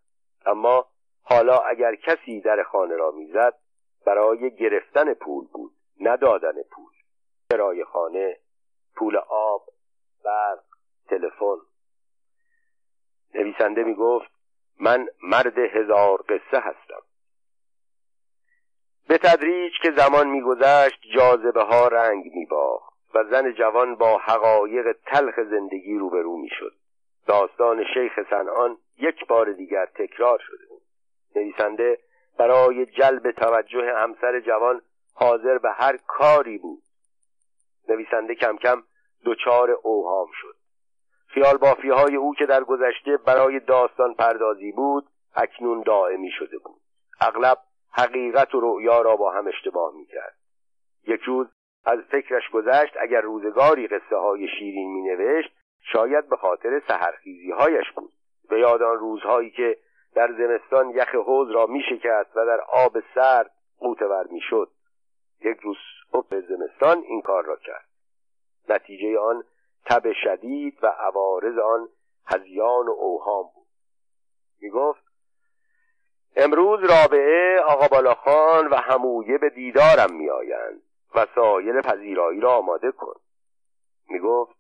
اما 0.46 0.86
حالا 1.24 1.58
اگر 1.58 1.96
کسی 1.96 2.42
در 2.42 2.64
خانه 2.64 2.96
را 2.96 3.12
می‌زد 3.12 3.54
برای 4.06 4.56
گرفتن 4.56 5.14
پول 5.14 5.46
بود. 5.54 5.72
ندادن 6.00 6.64
پول. 6.72 6.94
کرای 7.50 7.84
خانه 7.84 8.38
پول 8.96 9.18
آب 9.30 9.66
برق 10.26 10.64
تلفن. 11.10 11.58
نویسنده 13.36 13.84
می 13.84 13.96
گفت 13.96 14.32
من 14.80 15.08
مرد 15.24 15.58
هزار 15.58 16.22
قصه 16.22 16.60
هستم. 16.60 17.02
به 19.08 19.18
تدریج 19.18 19.74
که 19.82 19.92
زمان 19.98 20.28
میگذشت 20.28 21.02
جاذبه 21.16 21.64
ها 21.64 21.88
رنگ 21.88 22.26
میباخت 22.34 22.94
و 23.14 23.24
زن 23.24 23.52
جوان 23.54 23.96
با 23.96 24.18
حقایق 24.18 24.98
تلخ 25.06 25.40
زندگی 25.50 25.98
روبرو 25.98 26.38
می‌شد. 26.38 26.74
داستان 27.28 27.86
شیخ 27.94 28.20
سنان 28.30 28.78
یک 28.98 29.28
بار 29.28 29.52
دیگر 29.52 29.86
تکرار 29.86 30.40
شده 30.40 30.66
نویسنده 31.36 32.00
برای 32.38 32.86
جلب 32.86 33.32
توجه 33.32 33.94
همسر 33.98 34.40
جوان 34.40 34.82
حاضر 35.20 35.58
به 35.58 35.70
هر 35.72 35.98
کاری 36.08 36.58
بود. 36.58 36.84
نویسنده 37.90 38.36
کم 38.36 38.58
کم 38.58 38.84
دچار 39.26 39.72
اوهام 39.72 40.28
شد. 40.34 40.56
خیال 41.28 41.58
بافی 41.58 41.90
های 41.90 42.16
او 42.16 42.36
که 42.36 42.46
در 42.46 42.64
گذشته 42.64 43.18
برای 43.18 43.60
داستان 43.60 44.14
پردازی 44.14 44.72
بود 44.72 45.08
اکنون 45.36 45.82
دائمی 45.82 46.32
شده 46.32 46.58
بود. 46.58 46.82
اغلب 47.22 47.58
حقیقت 47.92 48.56
و 48.56 48.60
رؤیا 48.60 49.02
را 49.02 49.16
با 49.16 49.32
هم 49.32 49.48
اشتباه 49.48 49.94
می‌کرد. 49.96 50.36
یک 51.08 51.22
روز 51.22 51.48
از 51.86 52.00
فکرش 52.12 52.50
گذشت 52.50 52.94
اگر 53.00 53.22
روزگاری 53.22 53.88
قصه 53.88 54.16
های 54.16 54.48
شیرین 54.48 54.94
می 54.94 55.02
نوشت 55.02 55.52
شاید 55.94 56.30
به 56.30 56.38
خاطر 56.38 56.82
سهرخیزی 56.88 57.52
هایش 57.52 57.92
بود. 57.96 58.12
به 58.50 58.60
یاد 58.60 58.82
آن 58.82 58.98
روزهایی 58.98 59.52
که 59.52 59.78
در 60.16 60.34
زمستان 60.38 60.90
یخ 60.90 61.16
حوز 61.16 61.52
را 61.52 61.66
می 61.66 61.84
شکست 61.90 62.38
و 62.38 62.46
در 62.46 62.62
آب 62.62 62.98
سرد 63.16 63.52
قوتور 63.80 64.28
می 64.32 64.42
شد 64.42 64.70
یک 65.42 65.58
روز 65.60 65.78
صبح 66.12 66.40
زمستان 66.40 66.98
این 66.98 67.22
کار 67.22 67.46
را 67.46 67.56
کرد. 67.56 67.90
نتیجه 68.70 69.20
آن 69.20 69.44
تب 69.86 70.14
شدید 70.24 70.84
و 70.84 70.88
عوارض 70.88 71.58
آن 71.58 71.90
هزیان 72.26 72.88
و 72.88 72.92
اوهام 72.92 73.50
بود. 73.56 73.68
می 74.62 74.70
گفت 74.70 75.04
امروز 76.36 76.80
رابعه 76.80 77.62
آقا 77.62 77.88
بالاخان 77.88 78.68
و 78.68 78.76
همویه 78.76 79.38
به 79.38 79.50
دیدارم 79.50 80.30
آیند 80.30 80.82
وسایل 81.16 81.82
پذیرایی 81.82 82.40
را 82.40 82.58
آماده 82.58 82.92
کن. 82.92 83.16
می 84.10 84.20
گفت 84.20 84.56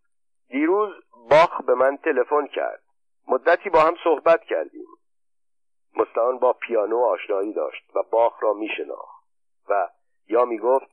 دیروز 0.47 0.93
باخ 1.29 1.61
به 1.61 1.75
من 1.75 1.97
تلفن 1.97 2.47
کرد. 2.47 2.83
مدتی 3.27 3.69
با 3.69 3.79
هم 3.79 3.95
صحبت 4.03 4.43
کردیم. 4.43 4.87
مستعان 5.95 6.39
با 6.39 6.53
پیانو 6.53 6.99
آشنایی 6.99 7.53
داشت 7.53 7.95
و 7.95 8.03
باخ 8.11 8.43
را 8.43 8.53
می 8.53 8.69
شناخت 8.77 9.23
و 9.69 9.89
یا 10.29 10.45
می 10.45 10.57
گفت 10.57 10.91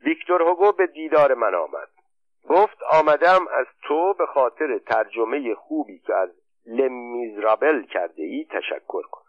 ویکتور 0.00 0.42
هوگو 0.42 0.72
به 0.72 0.86
دیدار 0.86 1.34
من 1.34 1.54
آمد. 1.54 1.88
گفت 2.48 2.82
آمدم 2.82 3.48
از 3.48 3.66
تو 3.82 4.14
به 4.14 4.26
خاطر 4.26 4.78
ترجمه 4.78 5.54
خوبی 5.54 5.98
که 5.98 6.14
از 6.14 6.30
لمیزرابل 6.66 7.82
کرده 7.82 8.22
ای 8.22 8.46
تشکر 8.50 9.02
کنم. 9.02 9.24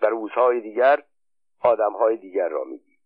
در 0.00 0.08
روزهای 0.08 0.60
دیگر 0.60 1.02
آدمهای 1.60 2.16
دیگر 2.16 2.48
را 2.48 2.64
میگی 2.64 2.98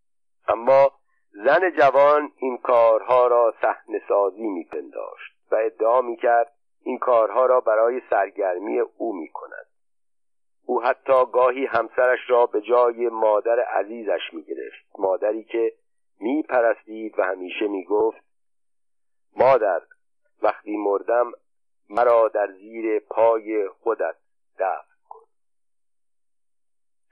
اما 0.49 0.93
زن 1.31 1.71
جوان 1.71 2.33
این 2.37 2.59
کارها 2.59 3.27
را 3.27 3.55
صحنه 3.63 4.03
سازی 4.09 4.47
میپنداشت 4.47 5.33
و 5.51 5.57
ادعا 5.57 6.01
می‌کرد 6.01 6.53
این 6.83 6.99
کارها 6.99 7.47
را 7.47 7.61
برای 7.61 8.03
سرگرمی 8.11 8.81
او 8.81 9.17
می‌کند. 9.17 9.68
او 10.71 10.83
حتی 10.83 11.27
گاهی 11.33 11.67
همسرش 11.67 12.19
را 12.29 12.47
به 12.47 12.61
جای 12.61 13.09
مادر 13.09 13.61
عزیزش 13.61 14.21
می‌گرفت. 14.33 14.87
مادری 14.99 15.45
که 15.45 15.73
میپرستید 16.21 17.19
و 17.19 17.23
همیشه 17.23 17.69
می‌گفت 17.69 18.21
مادر 19.37 19.81
وقتی 20.43 20.77
مردم 20.77 21.33
مرا 21.91 22.29
در 22.29 22.53
زیر 22.53 22.99
پای 22.99 23.69
خودت 23.69 24.17
دفن 24.59 24.99
کن. 25.09 25.27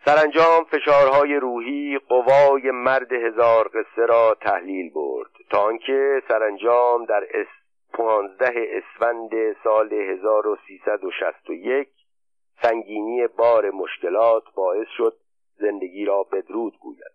سرانجام 0.04 0.64
فشارهای 0.64 1.36
روحی 1.36 1.98
قوای 1.98 2.70
مرد 2.70 3.12
هزار 3.12 3.68
قصه 3.68 4.06
را 4.06 4.36
تحلیل 4.40 4.90
برد 4.90 5.30
تا 5.50 5.62
آنکه 5.62 6.22
سرانجام 6.28 7.04
در 7.04 7.26
اس 7.30 7.48
پانزده 7.92 8.68
اسفند 8.70 9.30
سال 9.64 9.92
1361 9.92 11.95
سنگینی 12.62 13.26
بار 13.26 13.70
مشکلات 13.70 14.44
باعث 14.54 14.88
شد 14.96 15.16
زندگی 15.58 16.04
را 16.04 16.22
بدرود 16.22 16.78
گوید. 16.78 17.12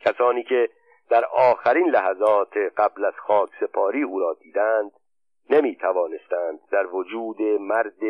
کسانی 0.00 0.42
که 0.42 0.68
در 1.10 1.24
آخرین 1.24 1.88
لحظات 1.88 2.56
قبل 2.76 3.04
از 3.04 3.14
خاک 3.16 3.50
سپاری 3.60 4.02
او 4.02 4.20
را 4.20 4.36
دیدند 4.40 4.92
نمی 5.50 5.76
توانستند 5.76 6.60
در 6.70 6.86
وجود 6.86 7.42
مرد 7.42 8.00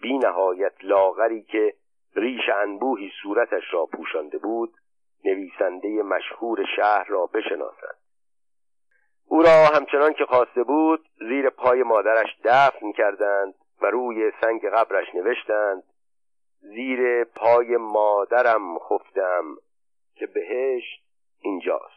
بی 0.00 0.18
نهایت 0.18 0.72
لاغری 0.82 1.42
که 1.42 1.74
ریش 2.16 2.48
انبوهی 2.62 3.10
صورتش 3.22 3.62
را 3.70 3.86
پوشانده 3.86 4.38
بود 4.38 4.74
نویسنده 5.24 6.02
مشهور 6.02 6.64
شهر 6.76 7.04
را 7.08 7.26
بشناسند. 7.26 7.98
او 9.28 9.42
را 9.42 9.66
همچنان 9.74 10.12
که 10.12 10.24
خواسته 10.24 10.62
بود 10.62 11.08
زیر 11.18 11.50
پای 11.50 11.82
مادرش 11.82 12.36
دفن 12.44 12.92
کردند 12.92 13.54
و 13.82 13.86
روی 13.86 14.32
سنگ 14.40 14.66
قبرش 14.66 15.14
نوشتند 15.14 15.82
زیر 16.60 17.24
پای 17.24 17.76
مادرم 17.76 18.78
خفتم 18.78 19.56
که 20.14 20.26
بهشت 20.26 21.04
اینجاست. 21.40 21.95